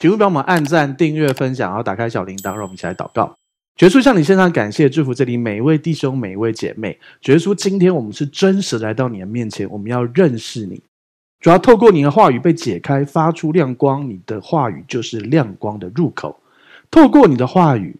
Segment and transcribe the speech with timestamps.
[0.00, 3.36] 请勿帮我们按赞、订阅、分享，然后打开小铃铛，让我们一起来祷告。
[3.76, 6.98] 绝叔向你献上感谢，祝福这里每一位弟兄、每一位姐妹。
[7.20, 10.80] 绝叔，今天我们是真实来到你的面前，我们要认识你。
[11.38, 14.08] 主要透过你的话语被解开，发出亮光。
[14.08, 16.40] 你的话语就是亮光的入口。
[16.90, 17.94] 透过你的话语，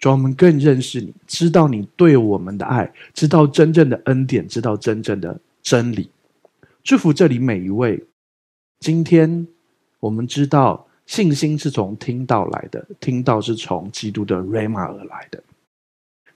[0.00, 6.10] 主我们更认识你，知道你对我们的爱，知道真正的恩典，知道真正的真理。
[6.82, 8.02] 祝福这里每一位。
[8.80, 9.46] 今天
[10.00, 10.88] 我们知道。
[11.12, 15.44] 信心是从听到来的，听到是从基督的 Rhema 而来的，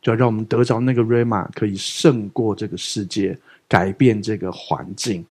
[0.03, 5.25] 就要让我们得着那个 Rhema，可以胜过这个世界，改变这个环境。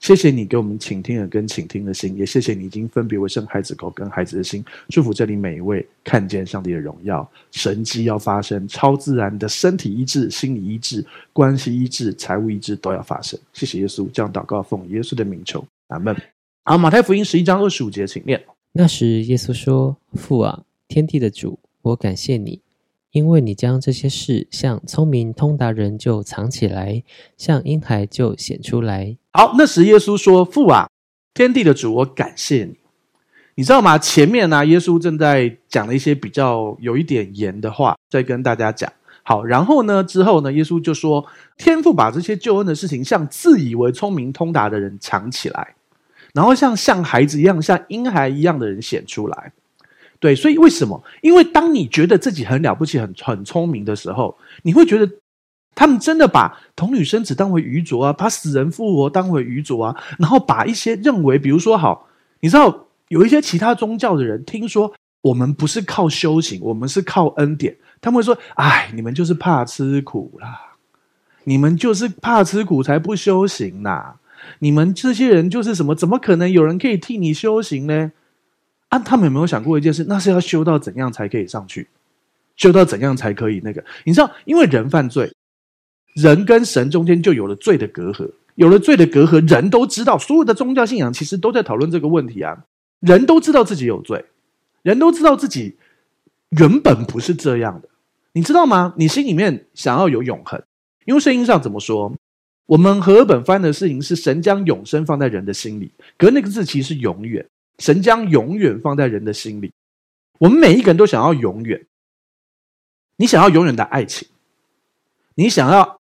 [0.00, 4.64] 谢谢你给我们倾听耳跟倾听的心，也谢谢你已经分别为圣孩子口跟孩子的心。
[4.88, 13.38] 祝福这里每一位看见上帝的荣耀，神迹要发生，超自然的身体医治、心理医治、关系医治、财务医治都要发生。
[13.52, 16.16] 谢谢耶稣，这样祷告奉耶稣的名求，阿门。
[16.64, 18.42] 好，马太福音十一章二十五节，请念。
[18.78, 22.60] 那时，耶稣说：“父啊，天地的主，我感谢你，
[23.10, 27.02] 因为你将这些事向聪明通达人就藏起来，
[27.38, 30.90] 向婴孩就显出来。”好，那时耶稣说：“父啊，
[31.32, 32.76] 天地的主，我感谢你。”
[33.56, 33.96] 你知道吗？
[33.96, 38.92] 前面呢、耶稣正在讲了一些比较有一点严的话，在跟大家讲。
[39.22, 41.24] 好，然后呢，之后呢，耶稣就说
[41.56, 45.75] ：“天父把这些救恩的事情向自以为聪明通达的人藏起来。”
[46.36, 49.52] 然后像像孩子一样，像婴孩一样的人显出来，
[50.20, 51.02] 对，所以为什么？
[51.22, 55.10] 因为当你觉得自己很了不起、很很聪明的时候，你会觉得
[55.74, 62.06] 他们真的把童女生子当为愚拙啊，把死人复活当为愚拙啊，然后把一些认为，比如说好，
[62.40, 64.92] 你知道有一些其他宗教的人，听说
[65.22, 70.76] 我们不是靠修行，我们是靠恩典，他们会说：“哎，你们就是怕吃苦啦，
[71.44, 74.16] 你们就是怕吃苦才不修行呐。”
[74.58, 75.94] 你们这些人就是什么？
[75.94, 78.12] 怎么可能有人可以替你修行呢？
[78.88, 80.04] 啊，他们有没有想过一件事？
[80.08, 81.88] 那是要修到怎样才可以上去？
[82.56, 83.84] 修到怎样才可以那个？
[84.04, 85.32] 你知道，因为人犯罪，
[86.14, 92.64] 人跟神中间就有了罪的隔阂，有了罪的隔阂，人都知道，所有的宗教信仰其实都在讨论这个问题啊。
[93.00, 94.24] 人都知道自己有罪，
[94.82, 95.76] 人都知道自己
[96.50, 97.88] 原本不是这样的，
[98.32, 98.94] 你知道吗？
[98.96, 100.62] 你心里面想要有永恒，
[101.04, 102.14] 因为圣经上怎么说？
[102.66, 107.46] 我们和本翻的事情是神将永生放在人的心里，可那个字其实是永远。
[107.78, 109.70] 神将永远放在人的心里，
[110.38, 111.86] 我们每一个人都想要永远。
[113.18, 114.26] 你想要永远的爱情，
[115.34, 116.00] 你想要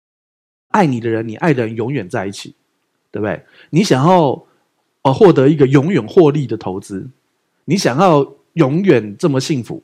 [0.69, 2.55] 爱你的人，你爱的人永远在一起，
[3.11, 3.43] 对不对？
[3.69, 4.45] 你想要
[5.03, 7.07] 呃获得一个永远获利的投资，
[7.65, 9.83] 你想要永远这么幸福，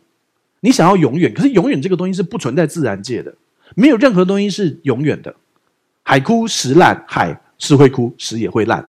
[0.60, 3.36] 你想要永远，可是永远这个东西是不存在自然界的，
[3.76, 5.36] 没有任何东西是永远的。
[6.08, 8.88] 海枯石烂，海是会枯，石也会烂，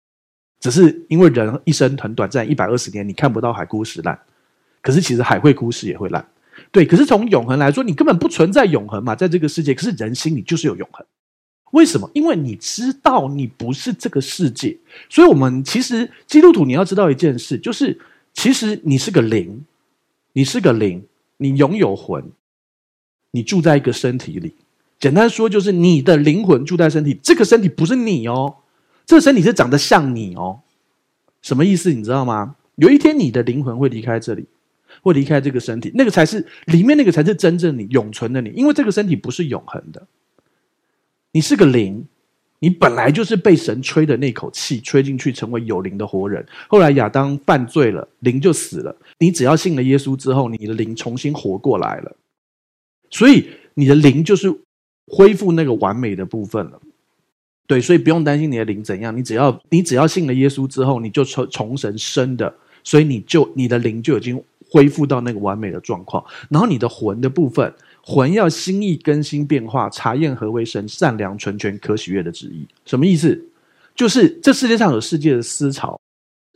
[0.58, 4.18] 只是因为人一生很短暂，一百二十年，你看不到海枯石烂。
[4.82, 6.28] 可是其实海会枯，石也会烂。
[6.72, 9.72] 对，可是从永恒来说，你根本不存在永恒嘛，在这个世界。
[9.72, 11.06] 可是人心里就是有永恒，
[11.70, 12.10] 为什么？
[12.14, 14.76] 因为你知道你不是这个世界，
[15.08, 17.96] 所以我们其实基督徒你要知道一件事，就是
[18.32, 19.64] 其实你是个灵，
[20.32, 22.32] 你是个灵，你拥有魂，
[23.30, 24.56] 你住在一个身体里。
[25.04, 28.54] 简单说，就是你的灵魂住在身体，这个身体不是你哦，
[29.04, 30.60] 这个身体是长得像你哦。
[31.42, 31.92] 什么意思？
[31.92, 32.56] 你知道吗？
[32.76, 34.46] 有一天你的灵魂会离开这里，
[35.02, 40.06] 会离开这个身体，那个才是里面那个才是真正你永存的你，因为这个身体不是永恒的。
[41.32, 42.06] 你是个灵，
[42.60, 46.42] 你本来就是被神吹的那口气吹进去，成为有灵的活人。
[46.66, 48.96] 后来亚当犯罪了，灵就死了。
[49.18, 52.16] 你只要信了耶稣之后，你的灵重新活过来了，
[53.10, 54.50] 所以你的灵就是。
[55.06, 56.80] 恢复那个完美的部分了，
[57.66, 66.24] 对，所以不用担心你的灵怎样，你只要你只要信了耶稣之后，你就从从神生的，所以你就你的灵就已经恢复到那个完美的状况。
[66.48, 67.72] 然后你的魂的部分，
[68.02, 72.66] 魂要心意更新变化，查验何为神善良、纯全、可喜悦的旨意。
[72.84, 73.48] 什么意思？
[73.94, 76.00] 就是这世界上有世界的思潮，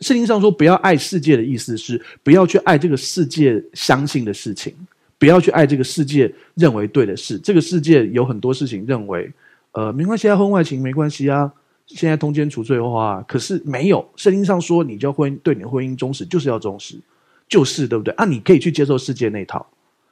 [0.00, 4.74] 圣经上说不要爱世界的意思是不要去爱这个世界相信的事情。
[5.18, 7.38] 不要去爱这个世界认为对的事。
[7.38, 9.32] 这个世界有很多事情认为，
[9.72, 11.52] 呃，没关系啊，婚外情没关系啊。
[11.86, 17.00] 现在通奸除罪化，可是没有圣经上说，你就婚对你的婚姻忠实，就是要忠实，
[17.48, 18.12] 就是对不对？
[18.14, 19.66] 啊，你可以去接受世界那套，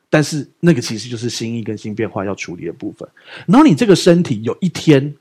[0.08, 3.06] 但是那个其实就是心意跟新变化要处理的部分。
[3.46, 5.14] 然后你这个身体有一天，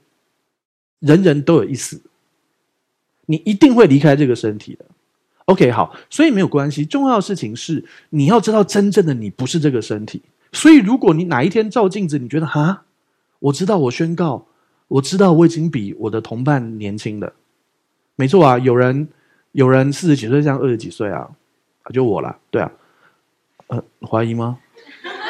[1.00, 2.02] 人人都有一死，
[3.26, 4.86] 你一定会离开这个身体的。
[5.46, 6.84] OK，好，所以没有关系。
[6.84, 10.22] 重要的事情是你要知道，真正的你不是这个身体。
[10.52, 12.84] 所以，如果你哪一天照镜子，你觉得哈，
[13.40, 14.48] 我知道，我宣告，
[14.88, 17.34] 我知道我已经比我的同伴年轻了。
[18.16, 19.08] 没错啊，有人
[19.52, 21.30] 有人四十几岁像二十几岁啊，
[21.94, 22.72] 就我啦，对啊，
[23.68, 24.58] 呃，怀疑吗？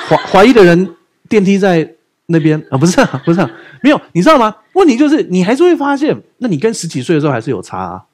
[0.08, 0.96] 怀怀疑的人
[1.28, 1.96] 电梯在
[2.28, 2.78] 那边啊？
[2.78, 3.42] 不是，不是，
[3.82, 4.56] 没有，你知道吗？
[4.74, 8.06] 问题就是你还是会发现，那你跟十几岁的时候还是有差啊，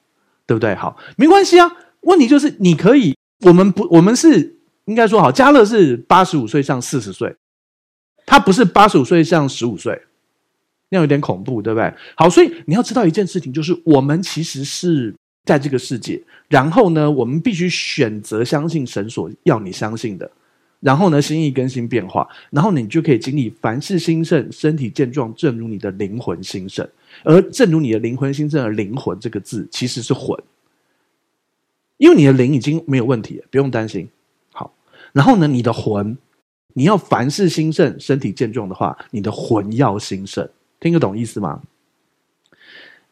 [0.48, 0.74] 对不对？
[0.74, 1.72] 好，没关系啊。
[2.02, 7.36] 问题就是你可以，我们不，我们是应该说好，嘉乐是八十五岁像四十岁，
[8.26, 10.02] 他不是八十五岁像十五岁，
[10.90, 11.94] 那样有点恐怖，对不对？
[12.16, 15.14] 好，所以你要知道一件事情，就是我们其实是
[15.46, 20.30] 在这个世界，然后呢，我们必须选择相信神所要你相信的，
[20.80, 26.88] 然后呢，心意更新变化，然后你就可以经历凡事兴盛，身体健壮，正如你的灵魂兴盛，
[27.24, 30.36] 而正如你的灵魂兴盛的灵魂这个字其实是魂。
[32.02, 34.10] 因为你的灵已经没有问题了，不用担心。
[34.54, 34.74] 好，
[35.14, 36.18] 然后呢，你的魂，
[36.74, 40.50] 你要凡事兴盛、身体健壮的话，你的魂要兴盛，
[40.80, 41.62] 听得懂意思吗？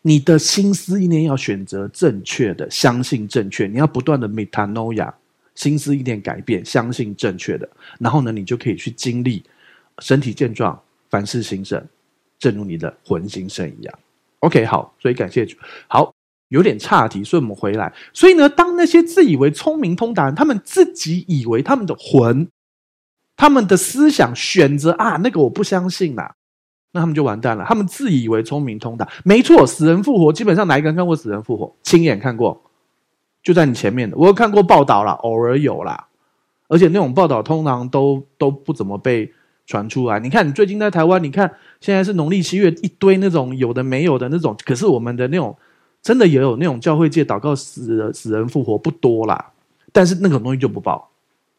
[0.01, 5.13] 你的心思意念要选择正确的，相信正确，你要不断的 metanoia，
[5.53, 7.69] 心思意念改变，相信正确的，
[7.99, 9.43] 然后呢，你就可以去经历
[9.99, 10.81] 身体健壮、
[11.11, 11.85] 凡事兴盛，
[12.39, 13.99] 正如你的魂兴盛一样。
[14.39, 15.55] OK，好，所以感谢主。
[15.87, 16.18] 好。
[16.49, 17.91] 有点岔题，所以我们回来。
[18.13, 22.47] 所以呢，当那些自以为聪明通达人，他们自己以为他们的魂、
[23.37, 26.35] 他们的思想选择啊，那个我不相信啦，
[26.91, 27.63] 那他们就完蛋了。
[27.67, 31.75] 他们自以为聪明通达，没错，死人复活，基本上哪一个人看过死人复活？
[31.83, 32.59] 亲眼看过，
[33.43, 34.17] 就在你前面的。
[34.17, 36.07] 我有看过报道啦，偶尔有啦，
[36.67, 39.31] 而且那种报道通常都都不怎么被
[39.67, 40.19] 传出来。
[40.19, 45.55] 你看，你最近在台湾，你看现在是农历七月，一堆那种有的没有的那种，可是我们的那种。
[46.01, 49.51] 真的也有那种教会界祷告死人死人复活不多啦，
[49.91, 51.09] 但是那种东西就不报，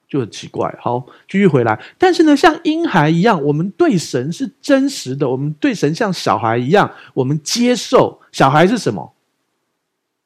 [0.09, 0.75] 就很奇怪。
[0.81, 1.79] 好，继续回来。
[1.99, 8.21] 但是呢，像婴孩一样，我们对神是真实的，我们对神像小孩一样，我们接受。
[8.33, 9.13] 小孩是什么？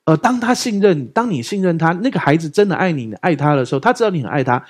[0.05, 4.65] 呃，当他信任，当你信任他，那个孩子真的爱你，你爱他的时候，他知道你很爱他，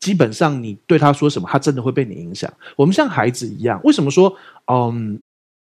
[0.00, 2.50] 基本上你对他说什么，他真的会被你影响。
[2.74, 4.34] 我们像孩子一样，为什么说
[4.72, 5.20] 嗯？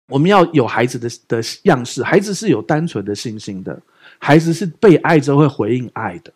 [0.09, 3.79] 我们要有孩子的的样式，孩子是有单纯的信心的，
[4.19, 6.33] 孩子是被爱之后会回应爱的，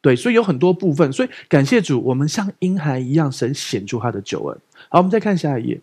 [0.00, 4.58] 对，所以有很多部分，所以感谢主，我们像婴孩一样，神显出他的救恩。
[4.88, 5.80] 好，我们再看下一页。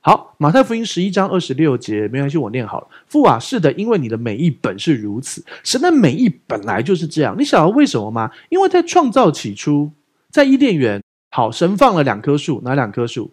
[0.00, 2.88] 好，马太福音十一章二十六节，没关系，我念好了。
[3.06, 7.36] 父啊，是的，因为你的美意本是如此，神的美意本来就是这样。
[7.38, 8.30] 你晓得为什么吗？
[8.48, 9.92] 因为在创造起初，
[10.30, 11.00] 在伊甸园，
[11.30, 13.32] 好，神放了两棵树，哪两棵树？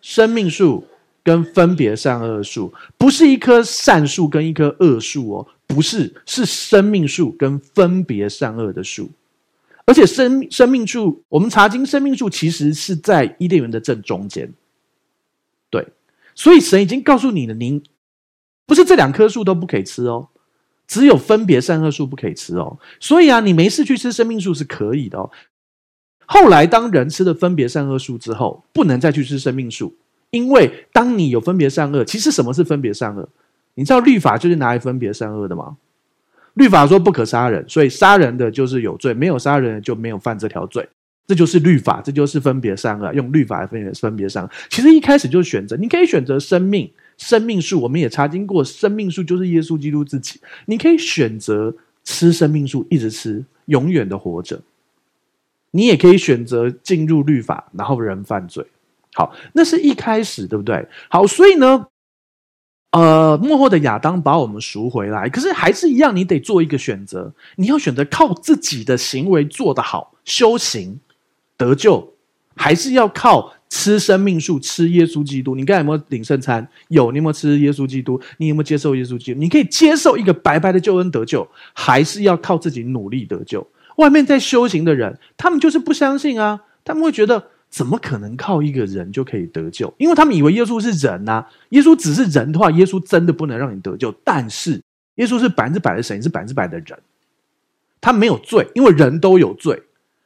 [0.00, 0.86] 生命树。
[1.24, 9.10] 跟分别善恶树，不是一棵善树跟一棵恶树哦，不是，是生命树跟分别善恶的树，
[9.84, 14.52] 而且生生命树，我们查经，生命树其实是在伊甸园的正中间，
[15.70, 15.86] 对，
[16.34, 17.82] 所以神已经告诉你了，您
[18.66, 20.28] 不是这两棵树都不可以吃哦，
[20.88, 25.30] 只有分别善恶树不可以吃哦，所以啊，你没事去吃生命树是可以的哦。
[26.26, 29.94] 后来当人吃了分别善恶树之后，不能再去吃生命树。
[30.32, 33.28] 因为当你有分别善恶，其实什么是分别善恶？
[33.74, 35.76] 你知道律法就是拿来分别善恶的吗？
[36.54, 40.86] 律法说不可杀人，所以杀人的就是有罪，没有杀人就没有犯这条罪，
[41.26, 44.50] 这就是律法，这就是分别善恶，用律法来分分别善恶。
[44.68, 51.74] 其实一开始就是选择，你可以选择生命，生命树，我们也查经过，生命树就是耶稣基督自己，你可以选择
[52.04, 54.60] 吃生命树，一直吃，永远的活着。
[55.70, 58.66] 你也可以选择进入律法，然后人犯罪。
[59.14, 60.88] 好，那是一开始，对不对？
[61.10, 61.86] 好，所以呢，
[62.92, 70.98] 呃，幕后的亚当把我们赎回来，可是还是一样，你得做一个选择，你要选择靠自己的行为做得好，修行
[71.58, 72.14] 得救，
[72.56, 75.54] 还是要靠吃生命树，吃耶稣基督？
[75.54, 76.66] 你刚才有没有领圣餐？
[76.88, 78.18] 有，你有没有吃耶稣基督？
[78.38, 79.40] 你有没有接受耶稣基督？
[79.40, 83.66] 你可以接受一个白白的救恩得救，还是要靠自己努力得救？
[83.96, 87.51] 外面在修行的人，他们就是不相信啊，他们会觉得。
[87.72, 89.92] 怎么可能靠一个人就可以得救？
[89.96, 94.12] 因为他们以为耶稣是人呐、耶稣只是人的话，耶稣真的不能让你得救。
[94.22, 94.78] 但是
[95.14, 96.98] 耶稣是百分之百的神，是百分之百的人，
[97.98, 99.82] 他没有罪，因为人都有罪。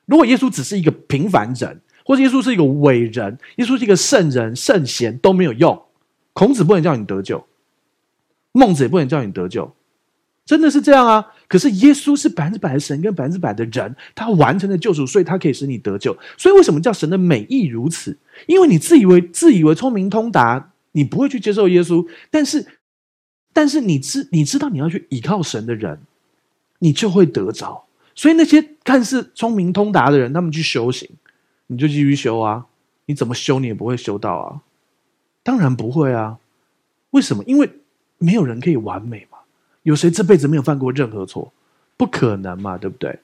[0.07, 5.81] 如果耶稣只是一个平凡人，或者耶稣是一个伟人，耶稣是一个圣人、圣贤都没有用。
[6.33, 7.47] 孔子不能叫你得救，
[8.51, 9.73] 孟子也不能叫你得救。
[10.47, 11.27] 真的是这样啊！
[11.49, 16.17] 可是耶稣是百分之百的神跟百分之百的人，他完成了救赎，所以他可以使你得救。
[16.39, 18.17] 所以为什么叫神的美意如此？
[18.47, 22.07] 因为你自以为自以为聪明通达，你不会去接受耶稣。
[22.31, 22.65] 但是，
[23.53, 26.01] 但是你知你知道你要去倚靠神的人，
[26.79, 27.85] 你就会得着。
[28.15, 31.11] 所以那些看似聪明通达的人，他们去修行，
[31.67, 32.67] 你就继续修啊！
[33.07, 34.61] 你怎么修你也不会修到啊！
[35.43, 36.39] 当然不会啊！
[37.11, 37.43] 为什么？
[37.47, 37.69] 因为
[38.19, 39.36] 没有人可以完美嘛。
[39.87, 41.53] 有谁这辈子没有犯过任何错？
[41.97, 43.17] 不可能嘛，对不对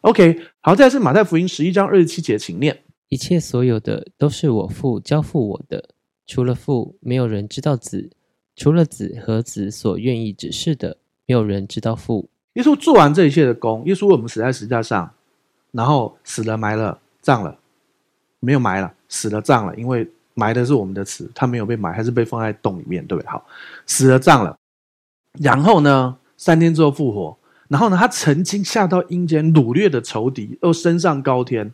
[0.00, 2.76] ？OK，好，再来是马太福音十一章二十七节，请念：
[3.08, 5.90] 一切所有的都是我父交付我的，
[6.26, 8.10] 除了父，没有人知道子；
[8.56, 12.28] 除了子和子所愿意指示的，没有人知道父。
[12.54, 15.08] 耶稣做完这一切的功，耶稣为我们死在十字架上，
[15.70, 17.56] 然后死了、埋了、葬了，
[18.40, 23.30] 没有埋了，死了、葬了，因为埋的是我们的词，他没有被埋，还是被放在洞里面，对不对？
[23.30, 23.46] 好，
[23.86, 24.57] 死了、葬了，
[25.40, 27.36] 然后呢，三天之后复活，
[27.68, 31.72] 然后呢，他曾经下到阴间掳掠的仇敌，又升上高天，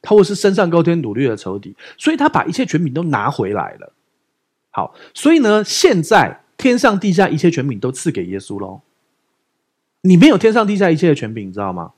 [0.00, 3.92] 他或是升上高天掳掠的仇敌，所以他把一切权柄都拿回来了。
[4.70, 8.80] 好，所以呢，现在天上地下一切权柄都赐给耶稣喽。
[10.02, 11.92] 你没有天上地下一切的权柄，你知道吗？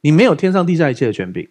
[0.00, 1.48] 你没有天上地下一切的权柄。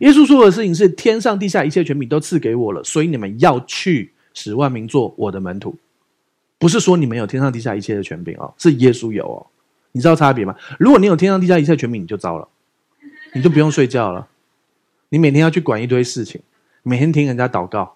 [0.00, 5.76] 耶稣说的事情是天上地下一切权柄都赐给我了，所以你们要去使万民做我的门徒。
[6.58, 9.46] 不是说你们有天上地下一切的权柄哦，是耶稣有哦。
[9.92, 10.54] 你知道差别吗？
[10.78, 12.46] 如果你有天上地下一切权柄，你就糟了，
[13.32, 14.28] 你就不用睡觉了。
[15.08, 16.40] 你每天要去管一堆事情，
[16.82, 17.94] 每天听人家祷告。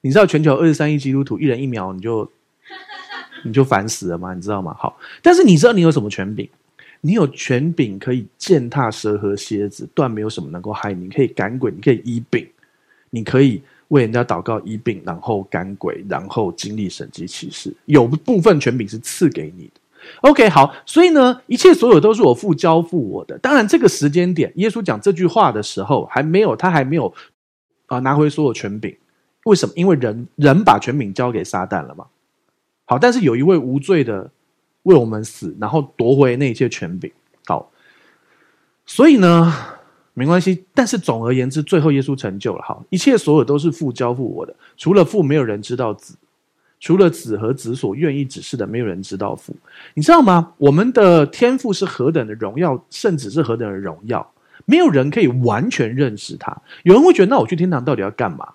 [0.00, 2.28] 你知道全球二十三亿基督徒，一人一秒你就
[3.44, 4.34] 你就烦死了吗？
[4.34, 4.74] 你知道吗？
[4.78, 6.48] 好，但是你知道你有什么权柄？
[7.02, 11.04] 你有权柄可以践踏蛇和蝎子，断没有什么能够害你。
[11.04, 12.48] 你可以赶鬼，你可以医病，
[13.10, 17.72] 你可以为人家祷告医病，然后赶鬼，然后经历神迹奇事。
[17.86, 19.80] 有部分权柄是赐给你的。
[20.22, 23.38] OK，好，所以呢，一切所有都是我父交付我的。
[23.38, 27.12] 当然，这个时间点，耶稣讲这句话的时候，还没有，他还没有
[27.86, 28.96] 啊、拿回所有权柄。
[29.44, 29.72] 为什么？
[29.76, 32.06] 因为人人把权柄交给撒旦了嘛。
[32.84, 34.30] 好，但是有一位无罪的。
[34.84, 37.08] 为我们死，然后夺回那一切权柄。
[37.46, 37.70] 好，
[38.84, 39.54] 所以呢，
[40.14, 40.64] 没关系。
[40.74, 42.62] 但是总而言之，最后耶稣成就了。
[42.62, 46.14] 好，一切所有都是父交付我的，除了父，没有人知道子；
[46.80, 49.54] 除了子和子所愿意指示的，没有人知道父。
[49.94, 50.52] 你知道吗？
[50.58, 54.32] 我们的天赋是何等的荣耀，圣子是何等的荣耀，
[54.64, 56.56] 没有人可以完全认识他。
[56.82, 58.46] 有人会觉得，那我去天堂到底要干嘛？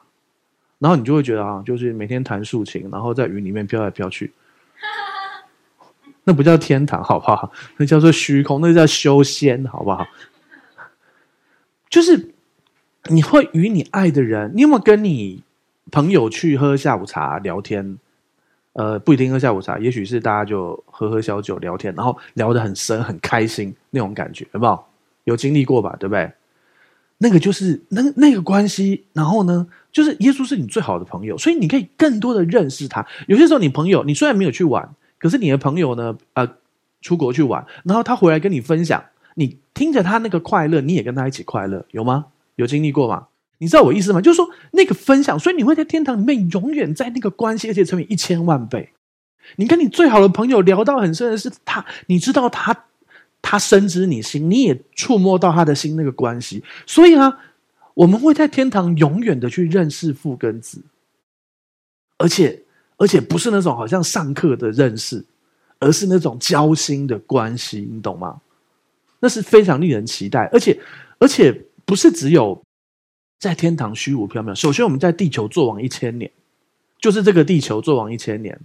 [0.80, 4.32] 然后你就会觉得啊，就是每天弹竖琴，然后在云里面飘来飘去。
[6.24, 7.52] 那不叫天堂，好不好？
[7.78, 10.06] 那叫做虚空，那叫修仙，好不好？
[11.90, 12.34] 就是
[13.10, 15.44] 你会与你爱的人，你有没有跟你
[15.92, 17.98] 朋友去喝下午茶聊天？
[18.74, 24.84] 呃，不一定喝下午茶，也许是大家就喝喝小酒聊天，然后聊得很深，很开心那种感觉，有没有？
[25.24, 25.96] 有经历过吧？
[26.00, 26.32] 对不对？
[27.18, 33.06] 那个就是那那个关系，然后呢，就是耶稣是你最好的朋友，所以你可以更多的认识他。
[33.28, 34.88] 有些时候，你朋友，你虽然没有去玩。
[35.20, 36.16] 可是你的朋友呢？
[36.34, 36.48] 呃，
[37.02, 39.04] 出国去玩，然后他回来跟你分享，
[39.40, 42.26] 你听着他那个快乐，你也跟他一起快乐，有吗？
[42.56, 43.28] 有经历过吗？
[43.60, 44.20] 你知道我意思吗？
[44.20, 48.94] 就是说那个分享，所以你会在天堂里面永远在那个关系，而且乘以一千万倍。
[49.58, 52.86] 你跟你最好的朋友聊到很深的是他，你知道他，
[53.42, 57.38] 他深知你心，你也触摸到他的心那个关系，所以啊，
[57.94, 60.82] 我们会在天堂永远的去认识父跟子，
[62.18, 62.64] 而且。
[63.00, 65.24] 而且不是那种好像上课的认识，
[65.78, 68.42] 而是那种交心的关系，你懂吗？
[69.20, 70.80] 那是非常令人期待，而且
[71.20, 72.62] 而且不是只有
[73.40, 74.54] 在天堂虚无缥缈。
[74.54, 76.32] 首先，我们在地球作王一千年，
[77.00, 78.60] 就是这个地球作王一千年，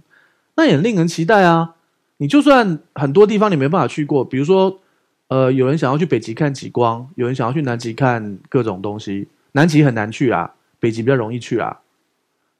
[0.55, 1.75] 那也令人期待啊！
[2.17, 4.79] 你就算很多地方你没办法去过，比如说，
[5.27, 11.81] 呃，有人想要去北极看极光，有人想要去南极看各种东西，南极很难去啊，北极比较容易去啊。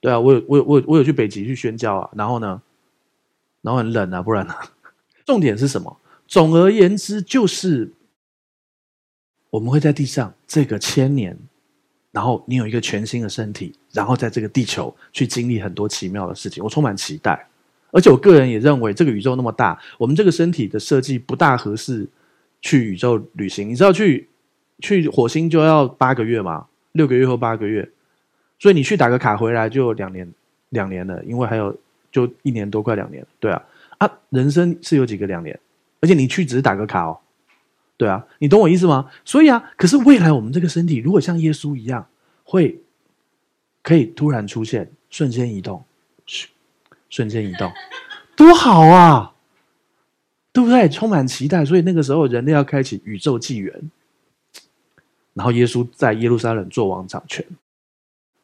[0.01, 2.62] 对啊，我有我有我有我有去北极去宣教啊，然后呢，
[3.62, 4.53] 然后很冷啊，不然呢？
[5.25, 5.95] 重点是什么？
[6.27, 7.92] 总而言之，就是
[9.50, 11.38] 我们会在地上这个千年，
[12.12, 17.48] 然后你有一个全新的身体，然后在这个地球去经历很多奇妙的事情，我充满期待。
[17.92, 22.08] 而且我个人也认为，这个宇宙那么大，我们这个身体的设计不大合适
[22.60, 23.70] 去宇宙旅行。
[23.70, 24.27] 你知道去
[24.80, 26.65] 去火星就要八个月吗？
[26.94, 27.88] 六个月或八个月？
[28.58, 30.27] 所以你去打个卡回来就两年，
[30.70, 31.77] 两年了，因为还有
[32.12, 33.63] 就一年多快两年，对啊，
[34.00, 35.60] 啊，人生是有几个两年，
[36.03, 37.17] 而且你去只是打个卡哦，
[37.95, 39.10] 对啊，你懂我意思吗？
[39.24, 42.05] 所以啊，可是未来我们这个身体如果像耶稣一样，
[42.43, 42.81] 会
[43.81, 45.86] 可以突然出现，瞬间移动，
[47.10, 47.72] 瞬间移动，
[48.36, 49.33] 多好啊，
[50.51, 50.89] 对不对？
[50.89, 53.89] 充满期待，所以那个时候人类要开启宇宙纪元，
[55.33, 57.45] 然后耶稣在耶路撒冷做王掌权。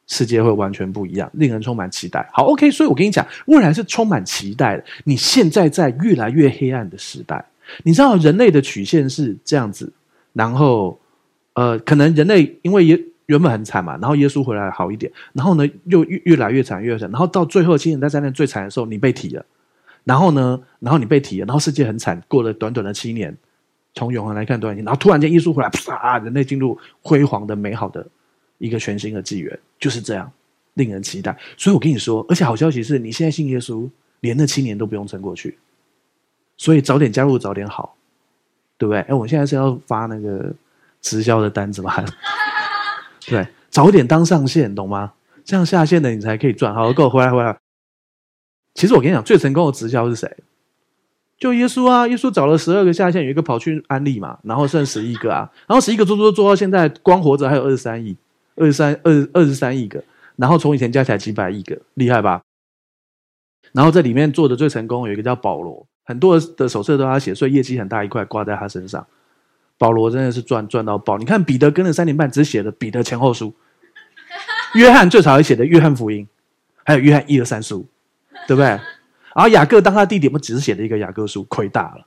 [0.10, 2.28] 世界会完全不一样，令人充满期待。
[2.34, 4.84] 好，OK，所以我跟你讲，未来是充满期待的。
[5.06, 7.46] 你现在在越来越黑暗的时代，
[7.84, 9.94] 你知道人类的曲线是这样子，
[10.34, 11.00] 然后
[11.54, 19.46] 呃，可能人类因为也原本很惨嘛，然后耶稣回来好一点，然后呢又越越来越惨越惨，然后到最后七年大灾难最惨的时候，你被提了，
[20.04, 23.38] 然后呢，然后你被提了，然后世界很惨，过了短短的七年，
[23.94, 24.84] 从永恒来看都很近。
[24.84, 28.08] 然后突然间耶稣回来，啪，人类进入辉煌的、美好的
[28.60, 30.32] 一个全新的纪元，就是这样，
[30.75, 31.36] 令人期待。
[31.58, 33.89] 所以我跟你说，而且好消息是你现在信耶稣，
[34.20, 35.58] 连那七年都不用撑过去。
[36.56, 37.96] 所以早点加入，早点好，
[38.78, 39.01] 对不对？
[39.01, 40.54] 哎，我现在是要发那个
[41.01, 42.06] 直销的单子吗？
[43.25, 45.13] 对，早点当上线，懂吗？
[45.44, 46.74] 这样下线的你才可以赚。
[46.75, 47.58] 好，给我回来，回来。
[48.75, 50.32] 其实我跟你讲，最成功的直销是谁？
[51.39, 52.06] 就耶稣啊！
[52.06, 58.18] 耶稣找了十二个下线，有一个跑去安利嘛，然后剩十一个啊，然后十一个做做做到现在，光活着还有二十三亿，
[58.60, 60.04] 二十三二二十三亿个，
[60.36, 62.42] 然后从以前加起来几百亿个，厉害吧？
[63.72, 69.06] 然后在里面做的最成功有一个叫保罗，很多的手册都他写，所以业绩很大一块挂在他身上。
[69.78, 71.18] 保罗真的是赚赚到爆！
[71.18, 73.54] 你看彼得跟了三年半，只写了彼得前后书。
[74.75, 76.25] 约翰最少也写的《约翰福音》，
[76.84, 77.88] 还有《约翰一二三书》，
[78.48, 78.66] 对不对？
[78.66, 78.82] 然
[79.36, 82.06] 后雅各当他弟弟，我们只是写了一个雅各书，亏大了，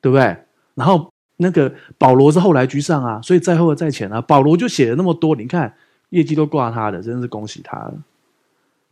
[0.00, 0.36] 对不对？
[0.74, 4.20] 然后那个保罗是后来居上啊，所以在后在前啊。
[4.20, 5.74] 保罗就写了那么多，你看
[6.10, 7.94] 业绩都挂他的，真的是恭喜他了。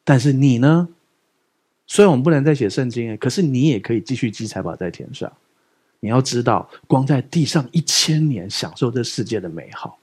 [0.05, 0.89] 但是你呢？
[1.87, 5.31] 虽然我们不能再写圣经，可是你也可以继续积财宝在天上。
[6.01, 9.99] 你要知道，光在地上一千年，享受这世界的美好，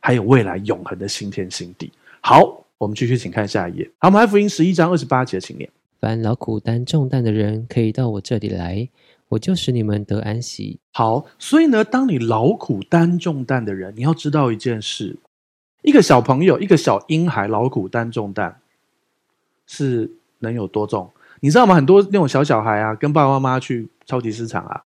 [0.00, 1.92] 还有未来永恒的新天新地。
[2.20, 3.90] 好，我们继续，请看下一页。
[3.98, 5.68] 好，我们来福音十一章二十八节，请念：
[6.00, 8.88] 凡劳苦担重担的人，可以到我这里来，
[9.28, 10.78] 我就使你们得安息。
[10.92, 15.16] 好，所以呢，当你劳苦担重担的人，你要知道一件事：
[15.88, 18.60] 一个小朋友，一个小婴孩劳苦担重担，
[19.66, 21.10] 是能有多重？
[21.40, 21.74] 你知道吗？
[21.74, 24.82] 很多那种小小孩啊，跟爸爸妈妈去超级市场啊，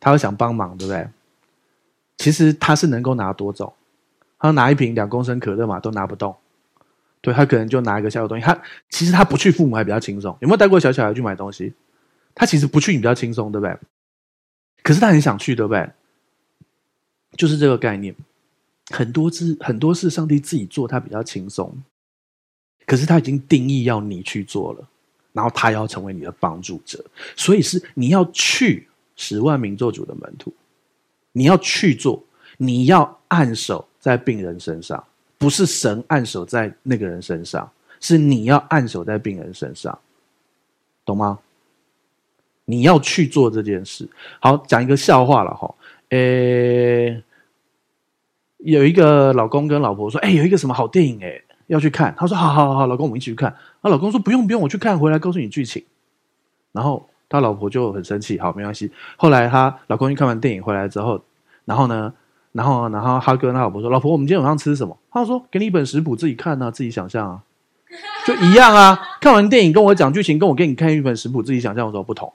[0.00, 1.08] 他会想帮忙，对不对？
[2.16, 3.72] 其实他是能够拿多重？
[4.40, 6.34] 他拿一瓶两公升可乐嘛，都拿不动。
[7.20, 10.36] 对，他可能就拿一个小小东西，他其实他不去，父母还比较轻松。
[10.40, 11.72] 有没有带过小小孩去买东西？
[12.34, 13.78] 他其实不去，你比较轻松，对不对？
[14.82, 15.88] 可是他很想去，对不对？
[17.36, 18.12] 就是这个概念。
[18.92, 21.74] 很多事，很多事，上帝自己做，他比较轻松。
[22.86, 24.88] 可是他已经定义要你去做了，
[25.32, 27.02] 然后他要成为你的帮助者，
[27.36, 30.52] 所以是你要去十万名做主的门徒，
[31.32, 32.22] 你要去做，
[32.58, 35.02] 你要按手在病人身上。
[35.38, 39.98] 不是神按手在那个人身上，是你要按手在病人身上，
[41.04, 41.38] 懂吗？
[42.64, 44.08] 你要去做这件事。
[44.38, 45.74] 好，讲一个笑话了哈。
[46.10, 47.20] 诶，
[48.64, 55.84] 有一个老公跟老婆说：“诶，有一个什么好电影诶，要去看。”他说：“好好好，老公，我们一起去看。”那老公说：“不用不用，我去看回来告诉你剧情。”
[56.72, 58.38] 然后他老婆就很生气。
[58.38, 58.90] 好，没关系。
[59.16, 61.22] 后来他老公去看完电影回来之后，
[61.64, 62.12] 然后呢？
[62.52, 67.42] 然后，然后他跟他老婆说：“老婆，我们今天晚上吃什么？”他说：“给你一本食谱，自己看啊，自己想象啊，
[68.26, 68.98] 就一样啊。
[69.22, 72.30] 看完电影跟我讲剧情，跟我给你看一本食谱，自己想象有什么不同？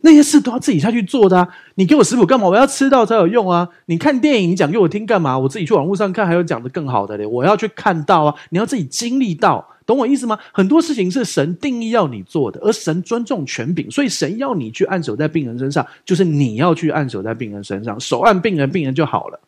[0.00, 1.48] 那些事都要自己下去做的。
[1.74, 2.46] 你给我食谱干嘛？
[2.46, 3.68] 我要吃到才有用啊。
[3.86, 5.38] 你看电影，你讲给我听干嘛？
[5.38, 7.26] 我自己去网络上看，还有讲的更好的嘞。
[7.26, 10.38] 我要去看到啊，你要自己经历到，懂我意思吗？
[10.52, 19.40] 很多事情是神定义要你做的，而神尊重权柄，所以神要你去按手在病人身上，就是你要去按手在病人身上，手按病人，病人就好了。”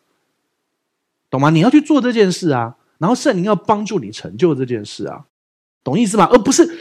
[1.31, 1.49] 懂吗？
[1.49, 5.23] 你要去做这件事啊，然后圣灵要帮助你成就这件事啊，
[5.81, 6.27] 懂意思吗？
[6.29, 6.77] 而不是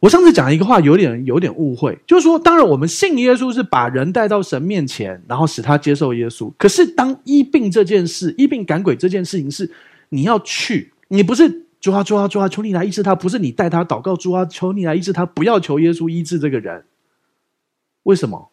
[0.00, 6.52] 我上次讲一个话，有点有点误会，就是说，当然我们信耶稣是把人带到神面前，然后使他接受耶稣。
[6.56, 9.70] 可是当医病这件事，医病赶鬼这件事情是
[10.10, 16.84] 你要去，你不是主啊主啊主啊，求你来医治他，不是你带他祷告，主啊求你来医治他，不要求耶稣医治这个人。
[18.04, 18.50] 为什么？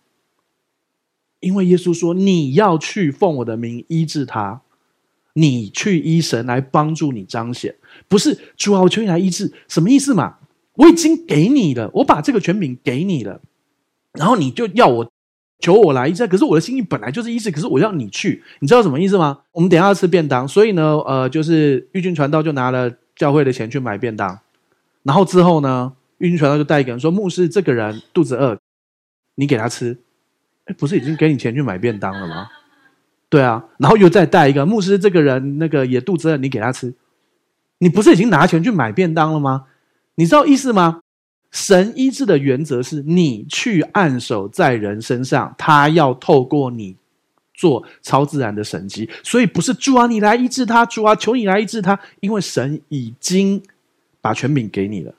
[1.39, 4.61] 因为耶稣说你要去奉我的名医治他。
[5.37, 7.75] 你去医神来帮助你彰显，
[8.07, 10.37] 不是主啊，我求你来医治，什么意思嘛？
[10.75, 13.41] 我已经给你了，我把这个权柄给你了，
[14.13, 15.11] 然后你就要我
[15.59, 19.39] 求我来医治，可是我的心意本来就是医治，可是我要你去，你知道什么意思吗？
[19.51, 24.39] 我们等下要吃便当，所以呢，呃，就是玉军传道就拿了教会的钱去买便当，
[25.03, 28.57] 然后之后呢，玉军传道就带一个人说：“牧师，这个人肚子饿，
[29.35, 29.97] 你给他吃。”
[30.65, 32.47] 哎，不是已经给你钱去买便当了吗？
[33.29, 36.93] 对啊，然后又再带一个牧师，这个人那个也肚子饿，你给他吃。
[37.77, 39.65] 你不是已经拿钱去买便当了吗？
[40.15, 41.01] 你知道意思吗？
[41.51, 46.95] 神医治的原则是你去按手在人身上，他要透过你
[47.53, 49.09] 做超自然的神迹。
[49.23, 53.61] 所以不是主啊，你来医治他，主啊，求你来医治他，因为神已经
[54.19, 55.13] 把权柄给你了，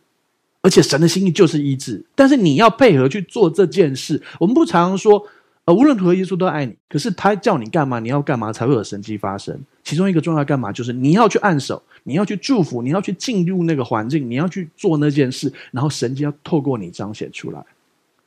[0.60, 4.22] 而且神的心意就是医治，但是你要配合去做这件事。
[4.38, 5.26] 我们不常说。
[5.66, 6.76] 呃无论如何，耶稣都爱你。
[6.88, 7.98] 可是他叫你干嘛？
[7.98, 9.60] 你要干嘛才会有神迹发生？
[9.86, 17.64] 其中一个重要干嘛，就是你要去按手，你要去祝福，你要去进入那个环境，你要去做那件事，然后神就要透过你彰显出来。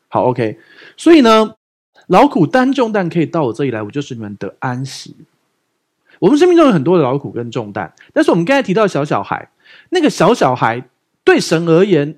[0.08, 0.58] 好，OK。
[0.96, 1.54] 所以呢，
[2.08, 5.14] 劳苦担重担可以到我这里来，我就是你们得安息。
[6.20, 9.50] 我们生命中有很多的劳苦跟重担，但是我们刚才提到小小孩，
[9.90, 10.82] 那个小小孩
[11.26, 12.16] 对神而言，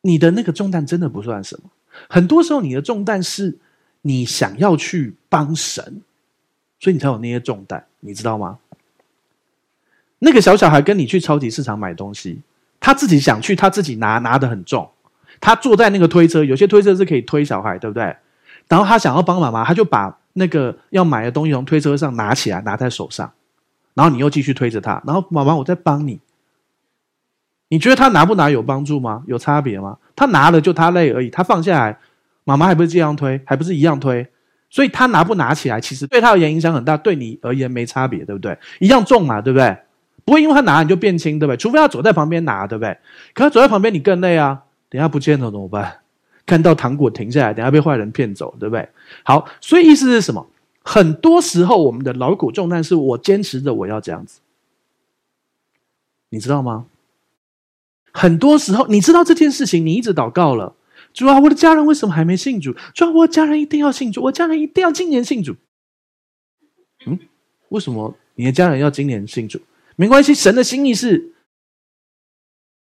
[0.00, 1.70] 你的那个重担真的不算什么。
[2.08, 3.56] 很多时候，你的重担是
[4.00, 6.02] 你想要去帮神，
[6.82, 8.58] 所以你才有那些重担，你知道吗？
[10.18, 12.40] 那个小小孩跟你去超级市场买东西，
[12.80, 14.90] 他自己想去，他自己拿拿得很重，
[15.40, 18.16] 他坐在那个推车，有些推车是可以推小孩，对不对？
[18.66, 23.32] 然后他想要帮妈妈，他就把那个要买的东西从推车上拿起来，拿在手上，
[23.94, 26.18] 然后你又继续推着他，然后妈妈，我在帮你。
[27.68, 29.22] 你觉得他拿不拿有帮助吗？
[29.28, 29.98] 有差别吗？
[30.16, 31.96] 他拿了就他累而已，他放下来，
[32.42, 34.26] 妈妈还不是这样推，还不是一样推？
[34.72, 38.56] 所以他拿不拿起来，其实对他而言影响很大，对你而言没差别，对不对？
[38.80, 39.76] 一样重嘛，对不对？
[40.24, 41.58] 不会因为他拿你就变轻，对不对？
[41.58, 42.96] 除非他走在旁边拿，对不对？
[43.34, 44.62] 可他走在旁边你更累啊！
[44.88, 45.98] 等下不见了怎么办？
[46.46, 48.88] 看到糖果停下来，等下被坏人骗走，对不对？
[49.24, 50.46] 好，所以意思是什么？
[50.82, 54.40] 很多时候我们的劳苦重担是我坚持着我要这样子，
[56.30, 56.86] 你知道吗？
[58.10, 60.74] 很多时候你知道这件事情，你一直祷告了，
[61.12, 62.74] 主啊，我的家人为什么还没信主？
[62.94, 65.54] 主啊，我的家人一定要信主，我家人一定要今年信主。
[67.06, 67.18] 嗯，
[67.68, 69.60] 为什么你的家人要今年信主？
[69.96, 71.32] 没关系，神的心意是，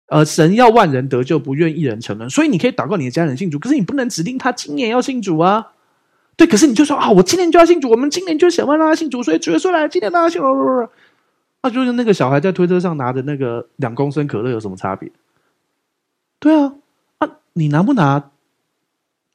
[0.08, 2.28] 呃，神要万人得救，不愿一人沉沦。
[2.28, 5.72] 所以你可以祷告你的家人信主，可是你不能指定他今年要信主啊。
[6.36, 10.42] 对，可是你就说啊，我今年就要信主，我们今年就想办法让他信主，所以主耶稣来，今年让他信。
[11.62, 15.10] 那就是那个小孩在推车上拿的那个两公升可乐有什么差别？
[16.38, 16.74] 对啊，
[17.18, 18.30] 啊，你拿不拿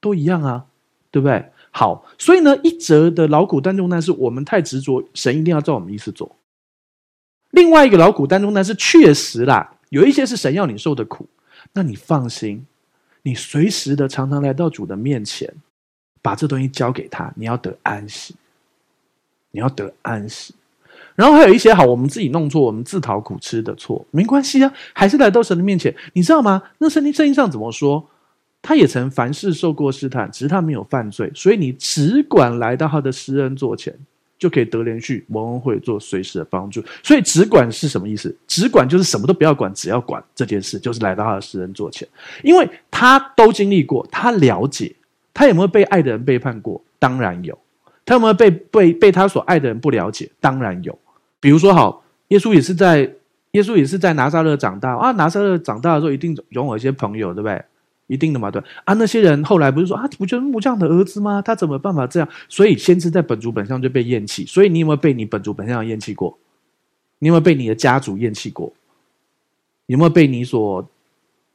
[0.00, 0.66] 都一样啊，
[1.10, 1.50] 对不对？
[1.70, 6.36] 好，所以呢，一则的劳苦担重担是我们太执着，神一定要照我们意思做。
[7.50, 11.26] 另外一个劳苦担重担是确实啦，有一些是神要你受的苦，
[11.72, 12.66] 那你放心，
[13.22, 15.54] 你随时的常常来到主的面前，
[16.20, 18.34] 把这东西交给他，你要得安息，
[19.50, 20.54] 你要得安息。
[21.14, 26.62] 然后还有一些好，我们自己弄错，我们自讨苦吃的错，没关系啊，还是来到神的面前，你知道吗？
[26.78, 28.08] 那圣经圣经上怎么说？
[28.60, 33.94] 他也曾凡事受过试探，只是他没有犯罪，所以你只管来到他的施恩座前。
[34.38, 38.36] 就可以得连续蒙恩惠做随时的帮助，所以只管是什么意思？
[38.48, 42.08] 只管就是什么都不要管，只要管这件事，就是来到他的施恩座前，
[42.42, 44.92] 因为他都经历过，他了解，
[45.32, 46.82] 他有没有被爱的人背叛过？
[46.98, 47.56] 当然有，
[48.12, 50.30] 他有没有被被被他所爱的人不了解？
[50.38, 50.98] 当然有。
[51.40, 53.10] 比如说，好，耶稣也是在
[53.52, 57.64] 耶稣也是在拿撒勒长大啊，拿撒勒长大的时候一定拥有一些朋友，对不对？
[58.08, 61.40] 一定的嘛，对啊，那些人后来不是说啊，不就是木匠的儿子吗？
[61.40, 62.28] 他怎么办法这样？
[62.50, 64.44] 所以先知在本族本相就被厌弃。
[64.44, 66.38] 所以你有没有被你本族本相厌弃过？
[67.20, 68.70] 你有没有被你的家族厌弃过？
[69.86, 70.86] 有没有被你所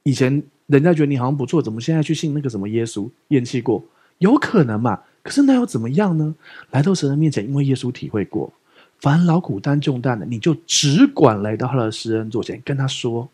[0.02, 3.84] 以前人家觉得你好像不错，怎么现在去信那个什么耶稣厌弃过？
[4.18, 5.00] 有可能嘛？
[5.28, 6.34] 可是那又怎么样呢？
[6.72, 8.50] 来到神的面前，因为耶稣体会过，
[9.02, 13.28] 凡劳苦担重担的，你就只管来到他的施恩座前，跟他说。